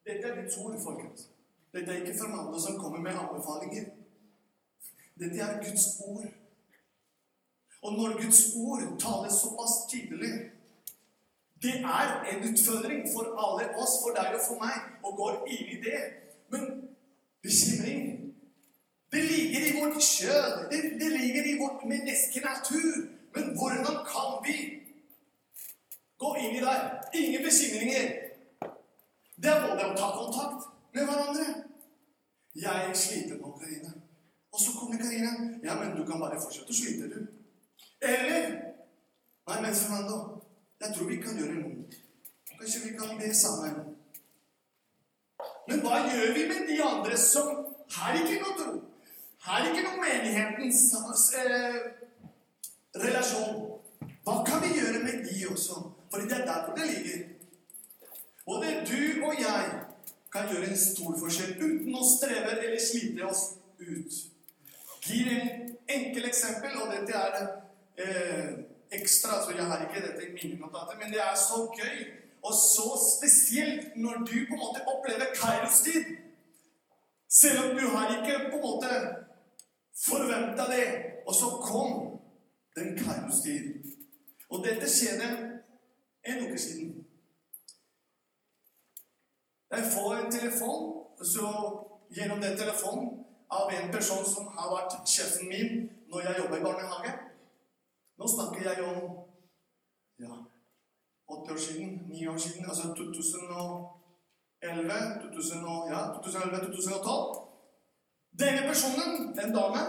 Dette 0.06 0.28
er 0.28 0.42
mitt 0.42 0.58
ord, 0.58 0.76
folkens. 0.82 1.28
Dette 1.76 1.92
er 1.92 1.96
ikke 2.02 2.18
Fernando 2.18 2.60
som 2.60 2.78
kommer 2.80 3.00
med 3.04 3.10
anbefalinger. 3.22 3.84
Dette 5.20 5.40
er 5.40 5.56
Guds 5.64 5.86
ord. 6.08 6.26
Og 7.82 7.92
når 7.92 8.22
Guds 8.22 8.42
ord 8.56 8.80
tales 9.04 9.34
såpass 9.42 9.74
tydelig 9.90 10.32
Det 11.62 11.74
er 12.00 12.08
en 12.30 12.40
utfordring 12.48 13.02
for 13.14 13.24
alle 13.42 13.64
oss, 13.82 13.94
for 14.02 14.10
deg 14.16 14.34
og 14.36 14.42
for 14.48 14.56
meg, 14.64 14.76
å 15.04 15.12
gå 15.20 15.28
inn 15.54 15.68
i 15.76 15.78
det. 15.84 16.00
Men 16.52 16.64
bekymring 17.44 18.02
Det 19.12 19.22
ligger 19.24 19.66
i 19.68 19.74
vårt 19.80 20.00
kjød. 20.02 20.70
Det, 20.70 20.80
det 21.00 21.10
ligger 21.20 21.44
i 21.52 21.58
vårt 21.60 21.84
menneskenatur. 21.92 22.96
Men 23.34 23.52
hvordan 23.58 24.00
kan 24.12 24.32
vi 24.46 24.56
gå 26.18 26.34
inn 26.40 26.56
i 26.56 26.64
der? 26.64 26.88
Ingen 27.14 27.44
bekymringer. 27.44 28.08
Det 29.36 29.52
er 29.52 29.64
både 29.68 29.92
å 29.92 29.96
ta 30.00 30.10
kontakt 30.16 30.68
med 30.96 31.04
hverandre. 31.04 31.65
Jeg 32.62 32.92
sliter 32.94 33.40
nå, 33.40 33.52
Karine. 33.60 33.92
Og 34.52 34.60
så 34.60 34.72
kommer 34.78 34.98
Karine. 35.02 35.60
Ja, 35.64 35.74
men 35.80 35.96
du 35.96 36.06
kan 36.08 36.22
bare 36.22 36.40
fortsette 36.40 36.72
å 36.72 36.78
slite, 36.80 37.10
du. 37.12 37.18
Eller 38.00 38.66
Nei, 39.46 39.60
men 39.62 39.74
Fernando, 39.74 40.42
jeg 40.80 40.94
tror 40.94 41.06
vi 41.06 41.16
kan 41.22 41.36
gjøre 41.38 41.60
noe. 41.60 41.84
Kanskje 42.58 42.80
vi 42.82 42.96
kan 42.98 43.18
be 43.18 43.28
sammen. 43.34 43.76
Men 45.68 45.82
hva 45.84 46.00
gjør 46.02 46.32
vi 46.34 46.46
med 46.50 46.64
de 46.66 46.80
andre 46.82 47.18
som 47.20 47.52
har 47.94 48.18
ikke 48.18 48.40
noe 48.40 48.56
tro? 48.58 48.72
Har 49.46 49.68
ikke 49.68 49.84
noe 49.86 50.02
menighetens 50.02 50.80
eh, 51.38 51.78
relasjon? 53.04 53.62
Hva 54.26 54.40
kan 54.48 54.64
vi 54.64 54.72
gjøre 54.80 55.04
med 55.04 55.22
de 55.28 55.46
også? 55.52 55.84
For 56.10 56.26
det 56.26 56.40
er 56.40 56.46
der 56.48 56.64
hvor 56.66 56.74
det 56.74 56.88
ligger. 56.90 57.22
Både 58.46 58.74
du 58.88 59.26
og 59.28 59.38
jeg 59.42 59.70
kan 60.32 60.48
gjøre 60.50 60.70
en 60.70 60.80
stor 60.80 61.16
forskjell 61.20 61.56
uten 61.60 61.94
å 61.96 62.04
streve 62.06 62.56
eller 62.56 62.80
slite 62.82 63.26
oss 63.26 63.44
ut. 63.78 64.20
Gir 65.06 65.30
en 65.32 65.50
enkel 65.96 66.26
eksempel, 66.26 66.76
og 66.82 66.92
dette 66.92 67.14
er 67.14 67.36
eh, 68.02 68.54
ekstra, 68.96 69.40
så 69.42 69.54
jeg 69.54 69.66
har 69.70 69.84
ikke 69.86 70.02
dette 70.02 70.24
i 70.26 70.32
mine 70.34 70.60
notater, 70.60 70.98
men 70.98 71.12
det 71.14 71.22
er 71.22 71.36
så 71.38 71.66
gøy 71.70 72.00
og 72.46 72.54
så 72.54 72.88
spesielt 73.16 73.96
når 73.96 74.14
du 74.28 74.36
på 74.48 74.54
en 74.54 74.62
måte 74.62 74.84
opplever 74.86 75.32
Kairos-tid. 75.34 76.04
Selv 77.28 77.58
om 77.64 77.78
du 77.78 77.86
har 77.88 78.12
ikke 78.16 78.50
på 78.50 78.56
en 78.56 78.62
måte 78.62 78.90
forventa 80.06 80.68
det, 80.70 80.86
og 81.26 81.34
så 81.34 81.46
kom 81.62 82.20
den 82.76 82.98
Kairos-tid. 82.98 83.82
Og 84.50 84.62
dette 84.66 84.90
skjedde 84.90 85.28
en 86.26 86.46
uke 86.46 86.58
siden. 86.58 86.95
Jeg 89.76 89.92
får 89.92 90.14
en 90.14 90.32
telefon 90.32 90.82
så 91.22 91.46
gjennom 92.16 92.40
den 92.40 92.58
telefonen 92.58 93.24
av 93.50 93.72
en 93.72 93.92
person 93.92 94.24
som 94.24 94.46
har 94.56 94.70
vært 94.72 95.08
sjefen 95.08 95.48
min 95.48 95.90
når 96.10 96.20
jeg 96.26 96.38
jobber 96.40 96.56
i 96.58 96.64
barnehage. 96.64 97.12
Nå 98.16 98.24
snakker 98.28 98.60
jeg 98.64 98.84
om 98.86 98.98
ja, 100.18 100.34
åtte 101.28 101.52
år 101.52 101.60
siden, 101.60 101.88
ni 102.08 102.28
år 102.28 102.38
siden, 102.40 102.64
altså 102.64 102.94
2011, 102.96 103.92
2000 105.22 105.66
ja, 105.92 106.00
2011-2012. 106.24 107.42
Denne 108.40 108.62
personen, 108.68 109.36
den 109.36 109.54
dame 109.54 109.82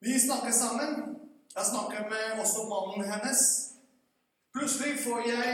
Vi 0.00 0.20
snakker 0.20 0.50
sammen. 0.50 0.90
Jeg 1.56 1.64
snakker 1.72 2.00
med 2.10 2.40
også 2.42 2.60
mannen 2.72 3.12
hennes. 3.12 3.40
Plutselig 4.52 4.98
får 5.04 5.20
jeg, 5.28 5.48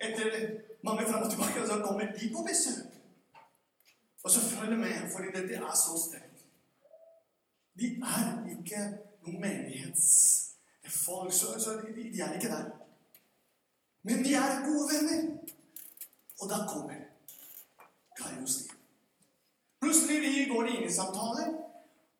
etter 0.00 0.28
mange 0.82 1.06
fram 1.10 1.22
og 1.22 1.30
tilbake, 1.30 1.62
og 1.62 1.68
så 1.68 1.82
kommer 1.86 2.12
de 2.18 2.32
på 2.34 2.42
besøk. 2.48 2.92
Og 4.24 4.30
så 4.30 4.40
følger 4.40 4.76
med, 4.76 5.12
fordi 5.12 5.28
dette 5.36 5.54
er 5.54 5.74
så 5.84 5.94
sterkt. 6.08 6.44
De 7.78 7.86
er 7.86 8.26
ikke 8.58 8.80
noen 9.22 9.40
menighetsfolk, 9.40 11.32
så, 11.32 11.46
så 11.60 11.70
de, 11.70 12.10
de 12.12 12.20
er 12.20 12.32
ikke 12.32 12.48
der. 12.48 12.70
Men 14.02 14.24
de 14.24 14.34
er 14.34 14.64
gode 14.66 14.88
venner. 14.92 15.38
Og 16.40 16.50
da 16.50 16.58
kommer 16.68 16.94
Kairos 18.18 18.60
liv. 18.60 18.74
Plutselig 19.80 20.20
vi 20.20 20.44
går 20.50 20.66
inn 20.66 20.84
i 20.86 20.92
samtaler, 20.92 21.52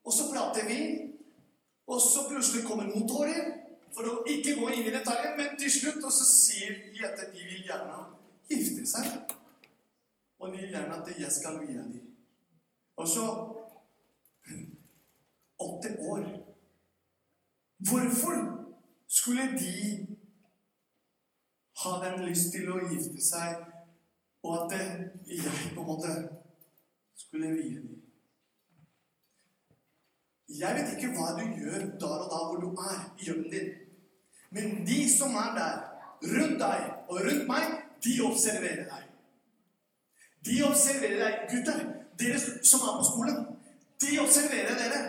og 0.05 0.13
så 0.13 0.31
prater 0.33 0.67
vi. 0.67 0.81
Og 1.87 2.01
så 2.01 2.27
plutselig 2.29 2.67
kommer 2.67 2.87
noen 2.87 3.09
tårer. 3.09 3.55
For 3.97 4.07
å 4.07 4.19
ikke 4.29 4.59
gå 4.59 4.69
inn 4.75 4.87
i 4.91 4.95
detaljer, 4.95 5.35
men 5.39 5.57
til 5.59 5.73
slutt 5.73 6.05
og 6.05 6.13
så 6.13 6.27
sier 6.29 6.75
de 6.93 7.05
at 7.07 7.23
de 7.33 7.41
vil 7.41 7.65
gjerne 7.67 8.03
gifte 8.49 8.87
seg. 8.89 9.37
Og 10.39 10.53
de 10.53 10.61
vil 10.61 10.75
gjerne 10.75 11.01
at 11.01 11.13
jeg 11.19 11.33
skal 11.33 11.61
vie 11.67 11.79
dem. 11.79 12.15
Og 12.97 13.09
så 13.09 13.29
Åtte 15.59 15.89
år. 16.01 16.21
Hvorfor 17.79 18.37
skulle 19.09 19.43
de 19.43 20.07
ha 21.85 21.91
den 22.05 22.25
lyst 22.27 22.53
til 22.55 22.71
å 22.73 22.81
gifte 22.91 23.23
seg, 23.23 23.63
og 24.43 24.55
at 24.65 24.75
jeg 24.79 25.53
på 25.75 25.83
en 25.83 25.87
måte 25.87 26.15
skulle 27.19 27.53
vie 27.55 27.77
dem. 27.79 27.97
Jeg 30.59 30.79
vet 30.79 30.95
ikke 30.95 31.13
hva 31.15 31.35
du 31.37 31.45
gjør 31.61 31.85
der 32.01 32.15
og 32.25 32.31
da 32.33 32.39
hvor 32.49 32.63
du 32.63 32.69
er 32.81 33.01
i 33.19 33.27
hjemmet 33.29 33.53
din. 33.53 33.69
Men 34.55 34.81
de 34.89 35.03
som 35.13 35.37
er 35.37 35.53
der, 35.59 35.83
rundt 36.25 36.63
deg 36.63 36.87
og 37.11 37.21
rundt 37.27 37.45
meg, 37.51 37.75
de 38.05 38.21
observerer 38.23 38.85
deg. 38.91 39.07
De 40.47 40.59
observerer 40.65 41.19
deg. 41.23 41.39
Gutter, 41.53 41.81
dere 42.21 42.41
som 42.41 42.85
er 42.87 42.99
på 43.01 43.07
skolen, 43.11 43.41
de 44.03 44.21
observerer 44.23 44.79
dere. 44.79 45.01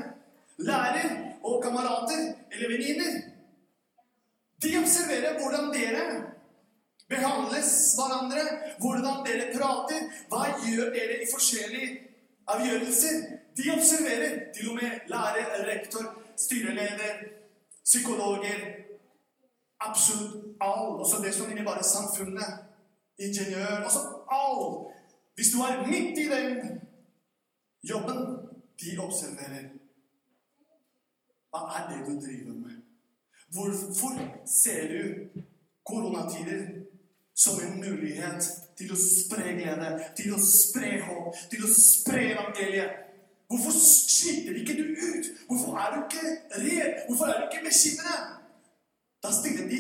Lærer 0.59 1.11
og 1.47 1.61
kamerater 1.63 2.23
eller 2.51 2.73
venninner. 2.73 3.21
De 4.59 4.73
observerer 4.81 5.37
hvordan 5.39 5.69
dere 5.71 6.03
behandles 7.09 7.69
hverandre, 7.97 8.43
hvordan 8.81 9.23
dere 9.25 9.47
prater, 9.53 10.09
hva 10.29 10.49
gjør 10.65 10.91
dere 10.93 11.21
i 11.23 11.29
forskjellige 11.31 11.93
avgjørelser. 12.51 13.21
De 13.57 13.71
observerer 13.71 14.35
til 14.55 14.73
og 14.73 14.81
med 14.81 15.07
lærer, 15.13 15.63
rektor, 15.69 16.11
styreleder, 16.37 17.23
psykologer 17.85 18.89
Absolutt 19.79 20.57
all. 20.59 20.99
Også 20.99 21.21
det 21.23 21.33
som 21.33 21.51
innebærer 21.51 21.83
samfunnet. 21.83 22.68
Ingeniør. 23.19 23.83
Altså 23.85 23.99
all. 24.31 24.93
Hvis 25.35 25.51
du 25.53 25.57
er 25.67 25.87
midt 25.87 26.19
i 26.19 26.27
den 26.35 26.81
jobben, 27.83 28.19
de 28.81 28.97
observerer. 28.99 29.65
Hva 31.49 31.61
er 31.77 31.83
det 31.89 31.99
du 32.07 32.13
driver 32.25 32.55
med? 32.63 32.75
Hvorfor 33.53 34.13
ser 34.45 34.87
du 34.93 35.03
koronatider 35.85 36.67
som 37.39 37.59
en 37.63 37.79
mulighet 37.79 38.47
til 38.77 38.91
å 38.91 38.97
spre 38.99 39.53
glede, 39.55 39.91
til 40.17 40.33
å 40.35 40.39
spre 40.43 40.97
håp, 41.05 41.37
til 41.51 41.63
å 41.63 41.69
spre 41.71 42.25
evangeliet. 42.33 43.05
Hvorfor 43.49 43.73
sliter 43.73 44.59
ikke 44.59 44.75
du 44.77 44.89
ut? 44.91 45.29
Hvorfor 45.47 45.79
er 45.81 45.93
du 45.93 46.01
ikke 46.03 46.33
redd? 46.61 46.99
Hvorfor 47.07 47.31
er 47.31 47.39
du 47.39 47.45
ikke 47.47 47.65
bekymret? 47.69 48.35
Da 49.23 49.31
stiller 49.33 49.71
de 49.71 49.79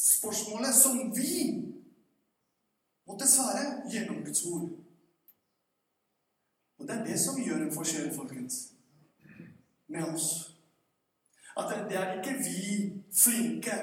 spørsmålet 0.00 0.74
som 0.74 0.98
vi 1.14 1.36
måtte 3.10 3.24
dessverre 3.24 3.90
gjennom 3.90 4.22
Guds 4.24 4.44
ord. 4.46 4.70
Og 6.78 6.86
det 6.88 6.96
er 6.96 7.04
det 7.04 7.18
som 7.20 7.42
gjør 7.42 7.66
en 7.66 7.74
forskjell, 7.74 8.14
folkens, 8.14 8.62
med 9.86 10.06
oss. 10.14 10.30
At 11.58 11.74
det 11.90 11.98
er 11.98 12.14
ikke 12.16 12.38
vi 12.38 12.62
flinke 13.12 13.76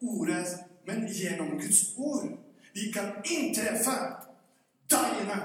ordet 0.00 0.46
men 0.86 1.08
gjennom 1.08 1.50
Guds 1.60 1.94
ord. 1.96 2.38
Vi 2.72 2.92
kan 2.92 3.12
inntreffe 3.24 3.96
dagene 4.90 5.36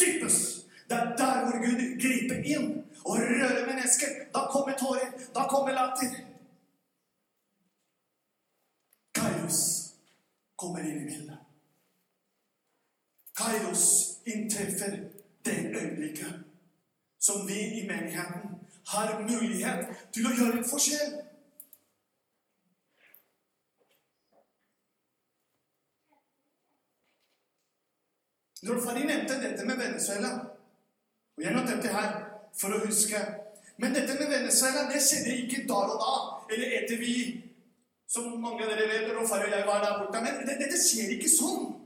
dypest. 0.00 0.66
Det 0.88 0.96
er 0.96 1.16
der 1.16 1.44
hvor 1.44 1.58
Gud 1.66 2.00
griper 2.00 2.38
inn 2.44 2.70
og 3.04 3.18
rører 3.18 3.66
mennesker. 3.66 4.08
Da 4.34 4.46
kommer 4.52 4.78
tårer, 4.78 5.10
da 5.34 5.44
kommer 5.48 5.72
latter. 5.72 6.14
Kairos 9.14 9.60
kommer 10.56 10.80
inn 10.80 11.02
i 11.02 11.10
bildet. 11.10 11.47
Kairos 13.38 13.84
inntreffer 14.26 14.98
det 15.44 15.58
øyeblikket 15.80 16.34
som 17.20 17.48
vi 17.48 17.58
i 17.80 17.86
menigheten 17.86 18.58
har 18.86 19.20
mulighet 19.20 19.86
til 20.12 20.26
å 20.26 20.34
gjøre 20.38 20.58
en 20.58 20.68
forskjell. 20.70 21.12
Når 28.66 28.80
Fari 28.82 29.04
nevnte 29.06 29.38
dette 29.42 29.64
med 29.64 29.78
Venezuela 29.78 30.30
Og 31.36 31.44
jeg 31.44 31.54
noterte 31.54 31.92
her 31.94 32.14
for 32.58 32.74
å 32.74 32.80
huske. 32.82 33.18
Men 33.78 33.94
dette 33.94 34.16
med 34.18 34.32
Venezuela 34.32 34.88
det 34.90 34.98
skjedde 35.04 35.36
ikke 35.44 35.60
der 35.68 35.92
og 35.94 36.00
da, 36.02 36.14
eller 36.50 36.72
etter 36.80 36.98
vi 36.98 37.14
Som 38.10 38.40
mange 38.42 38.64
av 38.64 38.72
dere 38.72 38.88
vet, 38.88 39.12
og 39.14 39.28
Fari 39.28 39.46
og 39.46 39.54
jeg 39.54 39.66
var 39.68 39.84
der 39.84 39.98
borte. 40.00 40.22
Men 40.24 40.42
det, 40.48 40.56
dette 40.58 40.80
skjer 40.80 41.14
ikke 41.14 41.30
sånn. 41.30 41.77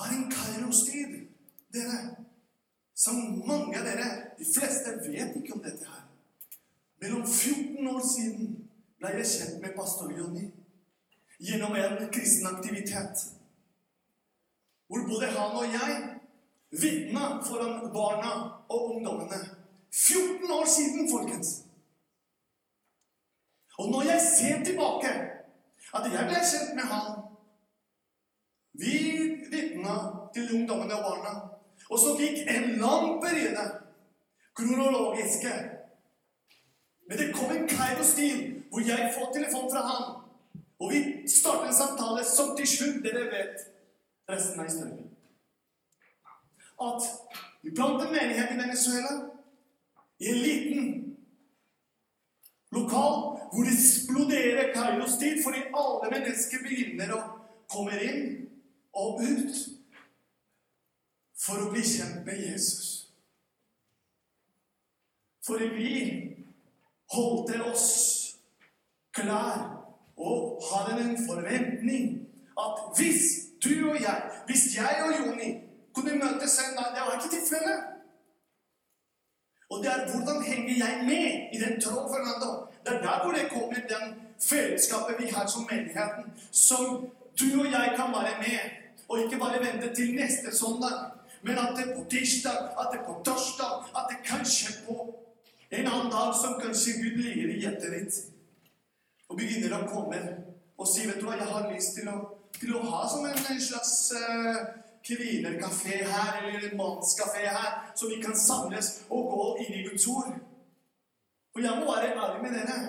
Var 0.00 0.08
en 0.16 0.30
Kairos-tid, 0.32 1.28
dere. 1.72 1.98
Som 2.94 3.16
mange 3.48 3.78
av 3.78 3.84
dere, 3.84 4.06
de 4.38 4.46
fleste, 4.48 4.94
vet 5.04 5.36
ikke 5.36 5.58
om 5.58 5.60
dette 5.64 5.84
her. 5.84 6.06
Mellom 7.00 7.26
14 7.26 7.88
år 7.88 8.00
siden 8.04 8.54
ble 9.00 9.12
jeg 9.18 9.28
kjent 9.34 9.60
med 9.60 9.76
pastor 9.76 10.12
Jonny 10.16 10.46
gjennom 11.40 11.76
en 11.76 12.02
kristen 12.12 12.48
aktivitet 12.48 13.22
hvor 14.90 15.04
både 15.08 15.30
han 15.32 15.56
og 15.56 15.76
jeg 15.76 15.96
vitna 16.82 17.28
foran 17.46 17.92
barna 17.94 18.32
og 18.68 18.90
ungdommene. 18.94 19.38
14 19.92 20.50
år 20.50 20.66
siden, 20.76 21.08
folkens! 21.12 21.50
Og 23.78 23.90
når 23.90 24.02
jeg 24.02 24.20
ser 24.38 24.64
tilbake 24.64 25.12
at 25.94 26.12
jeg 26.12 26.26
ble 26.32 26.42
kjent 26.52 26.74
med 26.76 26.88
han 26.90 27.29
Vi 28.72 28.98
vitna 29.50 29.96
til 30.34 30.54
ungdommene 30.54 30.94
og 30.94 31.04
barna. 31.04 31.34
Og 31.90 31.98
så 31.98 32.14
gikk 32.18 32.46
en 32.48 32.76
lang 32.78 33.18
periode 33.22 33.66
kronologiske. 34.56 35.52
Men 37.08 37.18
det 37.18 37.32
kom 37.34 37.50
en 37.50 37.68
Kairo-stil 37.68 38.62
hvor 38.70 38.80
jeg 38.86 39.12
får 39.16 39.32
telefon 39.34 39.70
fra 39.72 39.82
han. 39.86 40.04
Og 40.80 40.92
vi 40.92 41.28
starter 41.28 41.68
en 41.68 41.74
samtale 41.74 42.24
som 42.24 42.54
til 42.56 42.68
slutt 42.68 43.02
dere 43.04 43.26
vet 43.32 43.64
resten 44.30 44.60
av 44.60 44.68
historien. 44.68 45.08
At 46.80 47.02
vi 47.62 47.74
en 47.76 48.12
menighet 48.12 48.54
i 48.54 48.60
Venezuela 48.60 49.10
i 50.20 50.28
en 50.28 50.38
liten 50.44 50.86
lokal 52.72 53.18
hvor 53.52 53.66
det 53.66 53.74
eksploderer 53.74 54.72
kairostid 54.74 55.42
fordi 55.44 55.66
alle 55.74 56.10
mennesker 56.14 56.62
begynner 56.64 57.12
å 57.16 57.20
komme 57.72 57.98
inn 58.06 58.22
og 58.92 59.20
ut 59.22 59.60
for 61.40 61.62
å 61.62 61.70
bli 61.72 61.82
kjent 61.86 62.24
med 62.26 62.40
Jesus. 62.42 62.88
For 65.46 65.62
vi 65.74 65.92
holdte 67.10 67.62
oss 67.70 67.86
klar 69.16 69.62
og 70.20 70.60
hadde 70.70 70.98
en 71.04 71.16
forventning 71.26 72.10
at 72.60 72.82
hvis 72.98 73.22
du 73.64 73.90
og 73.90 73.96
jeg, 74.00 74.30
hvis 74.46 74.66
jeg 74.76 75.04
og 75.06 75.16
Joni 75.18 75.50
kunne 75.94 76.18
møtes 76.20 76.58
en 76.60 76.76
dag 76.78 76.92
Det 76.94 77.06
var 77.06 77.16
ikke 77.16 77.34
tilfellet. 77.34 77.80
Og 79.70 79.82
det 79.82 79.90
er 79.92 80.06
hvordan 80.10 80.42
henger 80.42 80.76
jeg 80.84 81.04
med 81.10 81.26
i 81.54 81.58
den 81.64 81.80
tråden, 81.80 82.10
Fernando? 82.14 82.50
Det 82.84 82.92
er 82.94 83.02
der 83.02 83.22
hvor 83.22 83.32
det 83.32 83.50
kommer 83.50 83.80
den 83.94 84.04
fellesskapet 84.48 85.14
vi 85.18 85.26
har 85.34 85.46
som 85.46 85.68
menigheten, 85.70 86.24
som 86.50 86.84
du 87.40 87.60
og 87.60 87.66
jeg 87.66 87.92
kan 87.96 88.10
være 88.18 88.36
med. 88.44 88.79
Og 89.10 89.24
ikke 89.24 89.40
bare 89.42 89.58
vente 89.62 89.90
til 89.94 90.14
neste 90.14 90.52
søndag, 90.54 90.98
men 91.42 91.58
at 91.58 91.72
det 91.76 91.86
er 91.88 91.96
på 91.96 92.04
tirsdag, 92.10 92.58
at 92.78 92.92
det 92.92 93.00
er 93.00 93.06
på 93.08 93.16
torsdag, 93.26 93.72
at 93.98 94.10
det 94.10 94.20
kanskje 94.28 94.74
på 94.86 94.96
en 95.70 95.86
annen 95.86 96.12
dag 96.12 96.30
som 96.42 96.60
kanskje 96.62 96.98
Gud 97.02 97.18
ligger 97.24 97.50
i 97.50 97.58
hjertet 97.62 97.96
ditt. 97.96 98.20
Og 99.28 99.38
begynner 99.38 99.74
å 99.78 99.88
komme 99.90 100.20
og 100.80 100.88
si 100.88 101.04
vet 101.04 101.18
du 101.20 101.26
hva, 101.28 101.36
jeg 101.36 101.48
har 101.50 101.66
lyst 101.68 101.98
til 101.98 102.08
å, 102.08 102.20
til 102.56 102.76
å 102.76 102.84
ha 102.88 103.02
som 103.10 103.26
en, 103.28 103.42
en 103.52 103.60
slags 103.60 103.92
uh, 104.16 104.60
kvinnerkafé 105.04 105.98
her, 106.08 106.38
eller 106.40 106.70
en 106.70 106.78
mannskafé 106.78 107.44
her, 107.44 107.92
så 107.94 108.08
vi 108.08 108.16
kan 108.22 108.36
samles 108.36 108.88
og 109.10 109.28
gå 109.34 109.44
inn 109.64 109.76
i 109.76 109.84
Guds 109.90 110.06
ord. 110.08 110.32
For 111.52 111.64
jeg 111.66 111.82
må 111.82 111.92
være 111.92 112.14
ærlig 112.14 112.42
med 112.46 112.56
dere. 112.56 112.80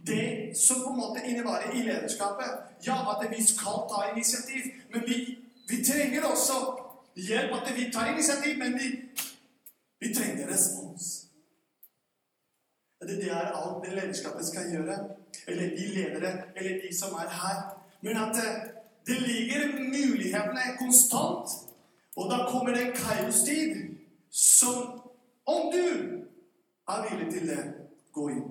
Det 0.00 0.56
som 0.56 0.80
på 0.80 0.90
en 0.94 0.96
måte 0.96 1.22
innebærer 1.28 1.74
i 1.76 1.82
lederskapet 1.84 2.86
Ja, 2.86 2.94
at 3.12 3.20
vi 3.28 3.42
skal 3.44 3.82
ta 3.90 4.06
initiativ, 4.14 4.70
men 4.94 5.02
vi, 5.04 5.16
vi 5.70 5.84
trenger 5.84 6.22
også 6.24 6.56
hjelp. 7.16 7.52
At 7.62 7.76
vi 7.76 7.92
tar 7.92 8.12
initiativ, 8.12 8.58
men 8.58 8.72
vi, 8.72 8.88
vi 10.00 10.14
trenger 10.14 10.48
respons. 10.54 11.26
Det, 13.00 13.16
det 13.16 13.30
er 13.30 13.52
alt 13.52 13.84
det 13.84 13.94
lederskapet 13.94 14.46
skal 14.46 14.72
gjøre. 14.72 14.98
Eller 15.46 15.76
de 15.76 15.86
ledere, 15.94 16.32
eller 16.56 16.80
de 16.82 16.98
som 16.98 17.14
er 17.14 17.28
her. 17.42 17.58
Men 18.00 18.16
at 18.16 18.36
det 19.06 19.22
ligger 19.22 19.66
mulighetene 19.78 20.76
konstant. 20.78 21.48
Og 22.16 22.30
da 22.30 22.46
kommer 22.50 22.74
det 22.74 22.86
en 22.86 22.96
kaostid 22.96 23.96
som 24.30 25.00
Om 25.46 25.72
du 25.72 25.86
er 26.88 27.10
villig 27.10 27.32
til 27.32 27.48
det, 27.48 27.62
gå 28.12 28.28
inn. 28.28 28.50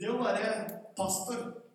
Det 0.00 0.08
å 0.10 0.16
være 0.18 0.48
pastor 0.98 1.67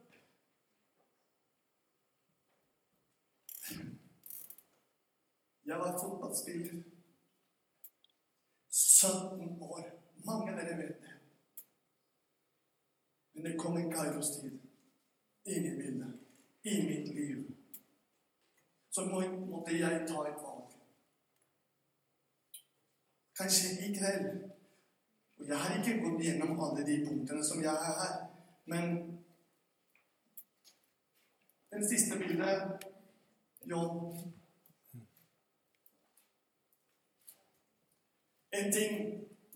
Jeg 5.74 5.82
var 5.82 6.00
fotballspiller. 6.00 6.84
17 8.72 9.62
år. 9.62 9.84
Mange 10.26 10.52
av 10.52 10.58
dere 10.60 10.76
vet 10.78 11.00
det. 11.02 11.14
Men 13.34 13.46
det 13.46 13.54
kom 13.62 13.78
en 13.78 13.90
Kairos-tid 13.92 14.60
inn 15.46 15.66
i 15.66 15.88
i 16.72 16.76
mitt 16.90 17.08
liv. 17.16 17.40
Så 18.90 19.06
må, 19.06 19.24
måtte 19.48 19.74
jeg 19.80 20.04
ta 20.12 20.28
et 20.30 20.44
valg. 20.44 20.78
Kanskje 23.42 23.74
i 23.88 23.90
kveld. 23.98 24.30
Og 25.40 25.48
jeg 25.48 25.58
har 25.64 25.80
ikke 25.80 25.98
gått 26.04 26.22
gjennom 26.28 26.62
alle 26.68 26.86
de 26.86 27.00
punktene 27.08 27.44
som 27.50 27.66
jeg 27.66 27.74
har 27.88 27.98
her. 28.04 28.16
Men 28.70 28.96
den 31.74 31.90
siste 31.90 32.22
bildet 32.22 32.88
John 33.66 34.34
En 38.54 38.72
ting 38.72 38.94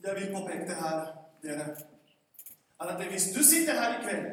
jeg 0.04 0.16
vil 0.16 0.34
påpeke 0.34 0.76
her, 0.82 1.06
dere, 1.44 1.66
er 2.80 2.86
at 2.86 3.08
hvis 3.10 3.30
du 3.36 3.44
sitter 3.44 3.74
her 3.74 4.00
i 4.00 4.04
kveld 4.04 4.26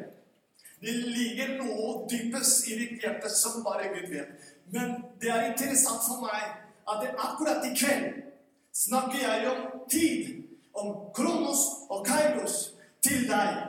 Det 0.81 0.93
ligger 0.93 1.55
noe 1.63 2.05
dypest 2.09 2.67
i 2.67 2.77
ditt 2.79 3.01
hjerte 3.01 3.29
som 3.31 3.63
bare 3.65 3.87
Gud 3.93 4.09
vet. 4.11 4.49
Men 4.73 4.91
det 5.21 5.31
er 5.31 5.47
interessant 5.51 6.03
for 6.05 6.25
meg 6.25 6.43
at 6.91 7.05
akkurat 7.15 7.65
i 7.65 7.71
kveld 7.77 8.19
snakker 8.75 9.21
jeg 9.21 9.47
om 9.49 9.61
tid, 9.89 10.43
om 10.73 10.89
Kronos 11.15 11.63
og 11.89 12.05
Kairos, 12.05 12.57
til 13.01 13.23
deg. 13.29 13.63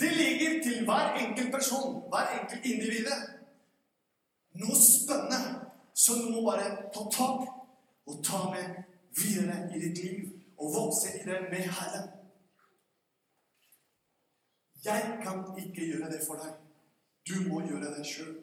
Det 0.00 0.10
ligger 0.12 0.62
til 0.66 0.84
hver 0.84 1.14
enkelt 1.22 1.52
person, 1.52 2.02
hver 2.10 2.34
enkelt 2.40 2.66
individ. 2.66 3.08
Noe 4.60 4.76
spennende 4.80 5.70
som 5.94 6.20
du 6.24 6.34
må 6.34 6.42
bare 6.50 6.90
ta 6.94 7.06
tak 7.14 7.46
og 8.06 8.18
ta 8.26 8.42
med 8.50 8.93
videre 9.16 9.76
i 9.76 9.80
ditt 9.80 10.02
liv 10.04 10.30
og 10.58 10.74
vokse 10.74 11.12
i 11.18 11.24
det 11.24 11.40
med 11.50 11.64
Herren. 11.76 12.08
Jeg 14.84 15.18
kan 15.22 15.44
ikke 15.58 15.86
gjøre 15.86 16.10
det 16.12 16.20
for 16.26 16.34
deg. 16.34 16.52
Du 17.28 17.48
må 17.48 17.60
gjøre 17.66 17.94
det 17.96 18.06
sjøl. 18.06 18.34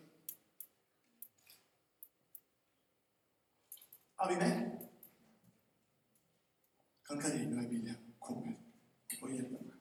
Er 4.22 4.28
vi 4.30 4.36
med? 4.36 4.56
Kan 7.08 7.22
Karina 7.22 7.58
og 7.58 7.64
Emilie 7.66 7.96
komme 8.22 8.56
og 9.22 9.30
hjelpe 9.30 9.52
meg? 9.52 9.78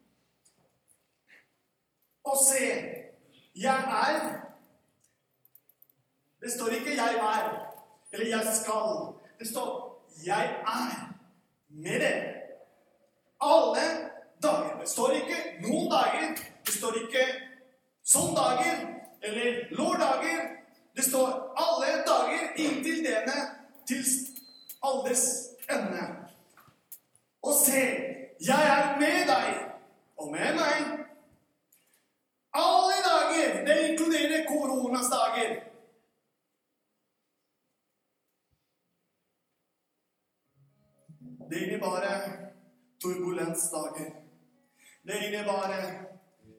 Og 2.24 2.36
se, 2.48 2.64
jeg 3.56 3.80
er 4.04 4.46
Det 6.40 6.52
står 6.52 6.68
ikke 6.68 6.94
'jeg 6.96 7.14
er' 7.14 7.74
eller 8.12 8.26
'jeg 8.26 8.54
skal'. 8.54 9.20
Det 9.38 9.48
står 9.48 9.89
'jeg 10.26 10.44
er 10.66 11.14
med 11.68 12.00
dere'. 12.00 12.34
Alle 13.40 13.86
dager. 14.42 14.80
Det 14.80 14.88
står 14.88 15.10
ikke 15.10 15.38
'noen 15.62 15.90
dager'. 15.92 16.38
Det 16.66 16.74
står 16.74 16.94
ikke 17.04 17.24
sånn 18.04 18.34
dager 18.34 18.76
eller 19.22 19.50
'lørdager'. 19.70 20.46
Det 20.96 21.04
står 21.04 21.28
'alle 21.56 21.90
dager 22.10 22.42
inntil 22.56 23.04
denne 23.04 23.38
til 23.86 24.04
alders 24.82 25.26
ende'. 25.70 26.06
Og 27.42 27.52
se, 27.66 27.80
jeg 28.40 28.62
er 28.76 28.98
med 29.00 29.26
deg 29.32 29.48
og 30.16 30.32
med 30.32 30.54
meg. 30.54 31.06
Alle 32.52 32.96
dager. 33.08 33.64
Det 33.66 33.90
inkluderer 33.90 34.46
koronas 34.48 35.08
dager. 35.10 35.70
Det 41.50 41.58
innebærer 41.66 42.30
turbulensdager. 43.02 44.10
Det 45.02 45.14
innebærer 45.26 46.04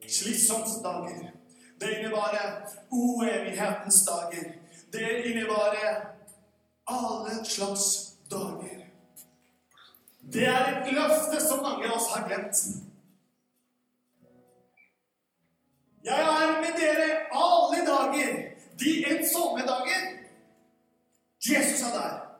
slitsomt-dager. 0.07 1.31
Det 1.79 1.89
innebærer 1.97 2.67
uenighetens 2.91 4.05
dager. 4.05 4.53
Det 4.93 5.25
innebærer 5.25 6.05
alle 6.87 7.45
slags 7.45 8.15
dager. 8.31 8.85
Det 10.33 10.47
er 10.47 10.65
et 10.71 10.93
løfte 10.93 11.47
som 11.47 11.63
mange 11.63 11.87
av 11.87 11.95
oss 11.95 12.09
har 12.15 12.27
glemt. 12.27 12.57
Jeg 16.03 16.19
er 16.19 16.61
med 16.61 16.73
dere 16.81 17.07
alle 17.31 17.85
dager, 17.87 18.35
de 18.79 18.91
ensomme 19.11 19.65
dager. 19.67 20.03
Jesus 21.49 21.81
er 21.81 21.93
der. 21.99 22.30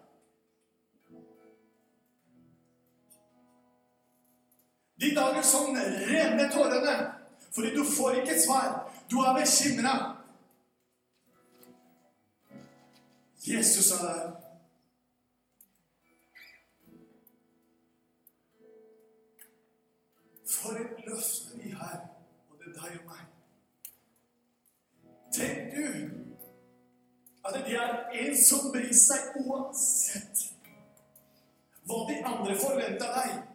De 5.01 5.15
dager 5.15 5.41
som 5.41 5.75
renner 6.07 6.49
tårene 6.53 6.95
fordi 7.51 7.75
du 7.75 7.83
får 7.85 8.21
ikke 8.21 8.41
svar. 8.45 8.91
Du 9.11 9.17
er 9.19 9.33
bekymra. 9.33 9.95
Jesus 13.47 13.91
er 13.91 14.05
der. 14.05 14.31
For 20.47 20.71
et 20.71 21.05
løfte 21.07 21.57
vi 21.63 21.69
har, 21.69 21.99
og 22.49 22.57
det 22.59 22.69
er 22.69 22.79
deg 22.79 22.99
og 23.01 23.11
meg. 23.11 23.27
Tenk 25.33 25.75
du 25.75 25.85
at 27.47 27.53
det 27.57 27.75
er 27.75 27.95
en 28.21 28.35
som 28.37 28.69
bryr 28.71 28.93
seg 28.93 29.39
uansett 29.41 30.43
hva 31.89 32.03
de 32.07 32.19
andre 32.21 32.59
forventer 32.61 33.17
deg. 33.17 33.50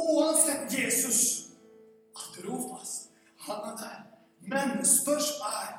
Uansett 0.00 0.72
Jesus 0.72 1.20
at 2.16 2.44
Rofas, 2.44 3.08
han 3.46 3.60
er 3.70 3.76
der. 3.82 3.98
Men 4.40 4.84
spørsmålet 4.86 5.60
er 5.62 5.76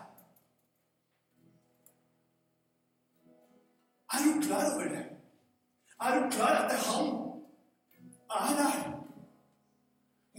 Er 4.14 4.20
du 4.26 4.42
klar 4.42 4.74
over 4.74 4.84
det? 4.84 5.06
Er 6.02 6.20
du 6.20 6.30
klar 6.32 6.56
at 6.64 6.72
det 6.72 6.78
er 6.78 6.84
han 6.92 7.32
er 8.30 8.56
der? 8.62 8.76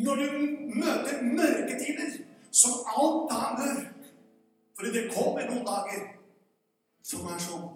Når 0.04 0.14
du 0.14 0.28
møter 0.74 1.22
mørketider, 1.22 2.10
som 2.50 2.70
alt 2.86 3.32
er 3.32 3.50
mørkt 3.60 4.12
For 4.76 4.86
det 4.86 5.10
kommer 5.16 5.50
noen 5.50 5.66
dager 5.66 6.02
som 7.02 7.26
er 7.26 7.38
sånn. 7.42 7.68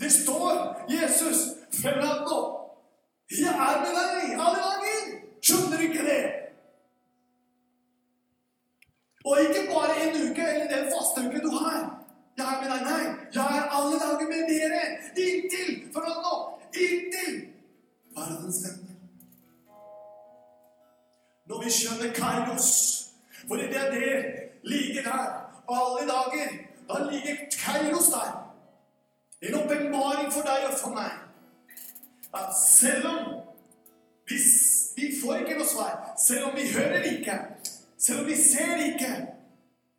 Det 0.00 0.10
står 0.12 0.58
Jesus 0.92 1.40
Fernando. 1.80 2.38
Jeg 3.30 3.52
er 3.52 3.80
med 3.82 3.96
deg 3.96 4.38
alle 4.38 4.60
dager! 4.62 5.07
Skjønner 5.48 5.76
du 5.80 5.82
ikke 5.82 6.04
det? 6.04 6.24
Og 9.24 9.40
ikke 9.40 9.62
bare 9.72 9.94
en 10.02 10.16
uke 10.30 10.48
eller 10.52 10.68
den 10.76 10.90
faste 10.92 11.24
uke 11.28 11.40
du 11.40 11.50
har. 11.56 11.78
Jeg 12.38 12.46
er 12.54 12.60
med 12.62 12.70
deg. 12.72 12.82
Nei, 12.90 13.04
jeg 13.34 13.56
er 13.60 13.72
alle 13.76 14.00
dager 14.02 14.26
med 14.32 14.42
dere. 14.50 14.82
Inntil 15.24 15.72
Fernando. 15.94 16.34
Inntil 16.86 17.34
verdens 18.16 18.60
ende. 18.68 18.94
Når 21.48 21.64
vi 21.64 21.70
skjønner 21.70 22.12
Kairos, 22.14 22.70
for 23.48 23.56
det 23.56 23.76
er 23.76 23.90
det 23.90 24.12
ligger 24.62 25.02
der 25.02 25.24
alle 25.68 26.08
dager, 26.12 26.48
da 26.88 27.10
ligger 27.10 27.36
Kairos 27.64 28.12
der. 28.12 28.32
En 29.42 29.54
åpenbaring 29.54 30.32
for 30.32 30.42
deg 30.50 30.68
og 30.70 30.78
for 30.82 30.94
meg. 30.94 31.12
At 32.34 32.52
selv 32.60 33.06
om 33.08 33.18
vi, 34.28 34.36
vi 34.98 35.10
får 35.20 35.42
ikke 35.42 35.58
noe 35.58 35.68
svar, 35.68 35.96
selv 36.20 36.50
om 36.50 36.56
vi 36.58 36.66
hører 36.72 37.06
ikke, 37.12 37.38
selv 37.98 38.24
om 38.24 38.30
vi 38.30 38.36
ser 38.42 38.76
ikke 38.92 39.14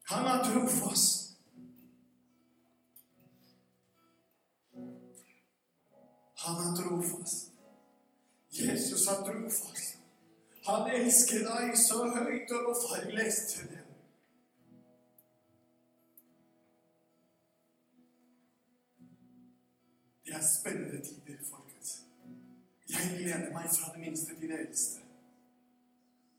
Han 0.09 0.25
har 0.25 0.39
tro 0.41 0.63
for 0.67 0.89
oss. 0.89 1.03
Han 6.45 6.55
har 6.55 6.75
tro 6.75 7.01
for 7.01 7.21
oss. 7.21 7.35
Jesus 8.49 9.07
har 9.07 9.21
tro 9.25 9.49
for 9.49 9.69
oss. 9.71 9.85
Han 10.65 10.89
elsker 10.97 11.45
deg 11.45 11.77
så 11.77 12.07
høyt 12.15 12.51
og 12.57 12.73
forlest 12.87 13.53
til 13.53 13.69
det. 13.69 13.85
Det 20.25 20.35
er 20.35 20.45
spennende 20.59 21.05
tider, 21.05 21.37
folkens. 21.49 21.58
Jeg 22.89 23.17
gleder 23.17 23.51
meg 23.53 23.69
fra 23.69 23.91
det 23.93 24.01
minste 24.01 24.35
til 24.39 24.49
det 24.49 24.59
eldste. 24.59 25.01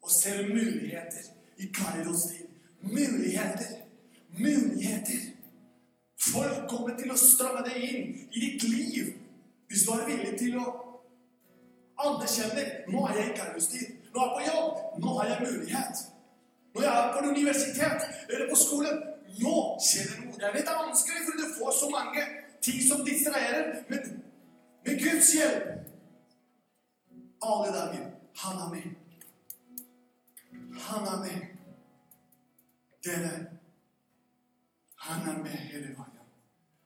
Og 0.03 0.11
ser 0.11 0.49
muligheter 0.49 1.29
i 1.59 1.67
Kairos 1.75 2.23
tid. 2.31 2.47
Muligheter. 2.81 3.75
Muligheter. 4.39 5.21
Folk 6.21 6.69
kommer 6.69 6.97
til 6.99 7.13
å 7.13 7.19
stramme 7.19 7.63
deg 7.69 7.85
inn 7.85 8.15
i 8.31 8.43
ditt 8.45 8.65
liv 8.69 9.17
hvis 9.71 9.85
du 9.87 9.93
er 9.95 10.09
villig 10.09 10.33
til 10.39 10.57
å 10.59 10.65
anerkjenne 12.01 12.65
nå 12.91 13.05
er 13.07 13.21
jeg 13.21 13.29
i 13.31 13.37
Kairos 13.39 13.69
tid. 13.71 13.93
Nå 14.15 14.25
er 14.25 14.27
jeg 14.27 14.35
på 14.35 14.47
jobb. 14.49 14.81
Nå 15.05 15.15
har 15.19 15.31
jeg 15.31 15.47
mulighet. 15.47 16.03
Når 16.75 16.87
jeg 16.87 16.97
er 16.99 17.13
på 17.15 17.25
universitet 17.29 18.09
eller 18.29 18.51
på 18.51 18.59
skolen 18.59 19.01
Nå 19.39 19.57
skjer 19.79 20.09
det 20.11 20.25
noe. 20.25 20.39
Jeg 20.43 20.55
vet 20.57 20.65
det 20.67 20.73
er 20.73 20.81
vanskelig, 20.83 21.21
for 21.27 21.39
du 21.39 21.53
får 21.55 21.75
så 21.79 21.89
mange 21.93 22.23
ting 22.67 22.81
som 22.83 23.05
distraherer. 23.07 23.85
Men 23.89 24.09
med 24.87 24.99
Guds 25.05 25.29
hjelp 25.37 25.80
alle 27.43 27.73
dager 27.79 28.11
Han 28.37 28.57
er 28.57 28.69
med. 28.75 28.83
Han 30.81 31.07
er 31.07 31.19
med. 31.25 31.47
Dere, 33.05 33.47
han 34.97 35.29
er 35.29 35.43
med 35.43 35.51
hele 35.51 35.87
veien. 35.87 36.27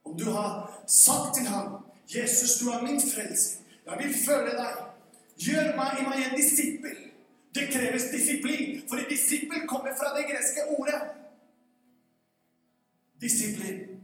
Om 0.05 0.19
du 0.19 0.25
har 0.31 0.83
sagt 0.87 1.35
til 1.35 1.47
ham 1.47 1.85
'Jesus, 2.09 2.59
du 2.61 2.71
er 2.71 2.83
min 2.83 3.01
frelser. 3.01 3.61
Jeg 3.87 3.99
vil 3.99 4.15
følge 4.27 4.51
deg.' 4.51 4.95
Gjør 5.37 5.77
meg 5.77 6.01
i 6.01 6.03
meg 6.07 6.19
en 6.27 6.37
disippel. 6.39 6.97
Det 7.55 7.69
kreves 7.73 8.05
disiplin, 8.13 8.83
for 8.89 8.97
en 8.97 9.09
disippel 9.09 9.69
kommer 9.69 9.91
fra 9.99 10.19
det 10.19 10.27
greske 10.31 10.61
ordet. 10.79 11.01
Disiplin. 13.21 14.01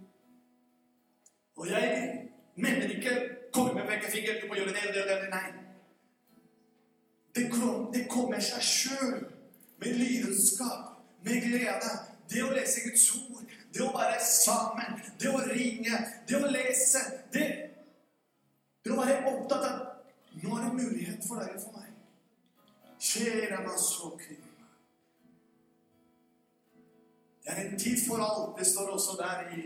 Og 1.56 1.70
jeg 1.70 2.18
mener 2.56 2.88
ikke 2.96 3.36
komme 3.52 3.74
med 3.74 3.86
pekefinger, 3.88 4.40
du 4.42 4.48
må 4.48 4.54
gjøre 4.54 4.68
det 4.68 4.88
og 4.88 4.94
det 4.94 5.02
og 5.02 5.22
det. 5.22 5.30
Nei. 5.30 5.69
Det, 7.34 7.50
kom, 7.52 7.92
det 7.94 8.06
kommer 8.10 8.40
seg 8.42 8.64
sjøl. 8.64 9.20
Med 9.80 9.96
lidenskap, 9.96 10.98
med 11.24 11.44
glede. 11.46 11.92
Det 12.30 12.42
å 12.44 12.50
lese 12.54 12.84
Guds 12.84 13.06
ord, 13.16 13.46
det 13.74 13.82
å 13.82 13.90
være 13.94 14.18
sammen, 14.22 15.00
det 15.18 15.30
å 15.30 15.40
ringe, 15.50 15.96
det 16.28 16.36
å 16.38 16.50
lese 16.50 17.00
Det, 17.34 17.46
det 18.84 18.92
å 18.92 18.98
være 19.00 19.24
opptatt 19.32 19.66
av 19.66 19.80
Nå 20.40 20.54
er 20.54 20.68
det 20.68 20.84
mulighet 20.84 21.24
for 21.26 21.42
deg 21.42 21.56
og 21.56 21.62
for 21.64 21.80
meg. 21.80 21.88
Kjære 23.02 23.56
masoki. 23.64 24.36
Det 27.42 27.50
er 27.50 27.64
en 27.64 27.78
tid 27.78 27.98
for 28.06 28.22
alt. 28.22 28.52
Det 28.58 28.66
står 28.70 28.92
også 28.94 29.16
der 29.18 29.50
i 29.58 29.64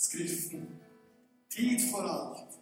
Skriften. 0.00 0.64
Tid 1.52 1.84
for 1.90 2.08
alt. 2.08 2.56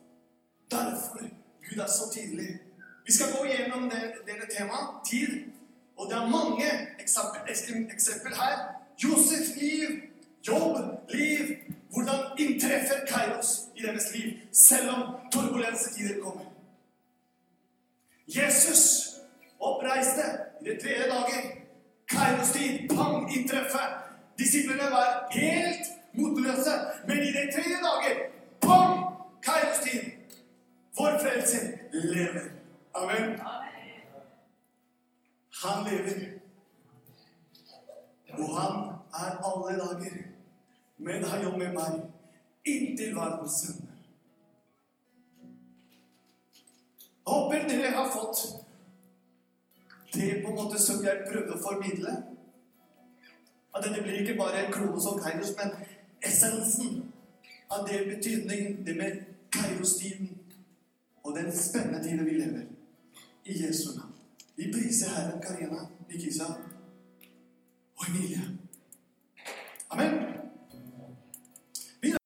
Derfor 0.71 1.29
Gud 1.69 1.79
er 1.79 1.87
så 1.87 2.11
tydelig. 2.15 2.59
Vi 3.09 3.13
skal 3.13 3.31
gå 3.37 3.47
gjennom 3.49 3.89
det, 3.89 4.01
dette 4.29 4.47
temaet 4.53 4.89
tid. 5.11 5.31
Og 5.97 6.11
det 6.11 6.17
er 6.17 6.27
mange 6.29 6.67
eksempel, 7.01 7.41
eksempel 7.95 8.35
her. 8.37 8.57
Josef 9.03 9.47
liv, 9.57 9.88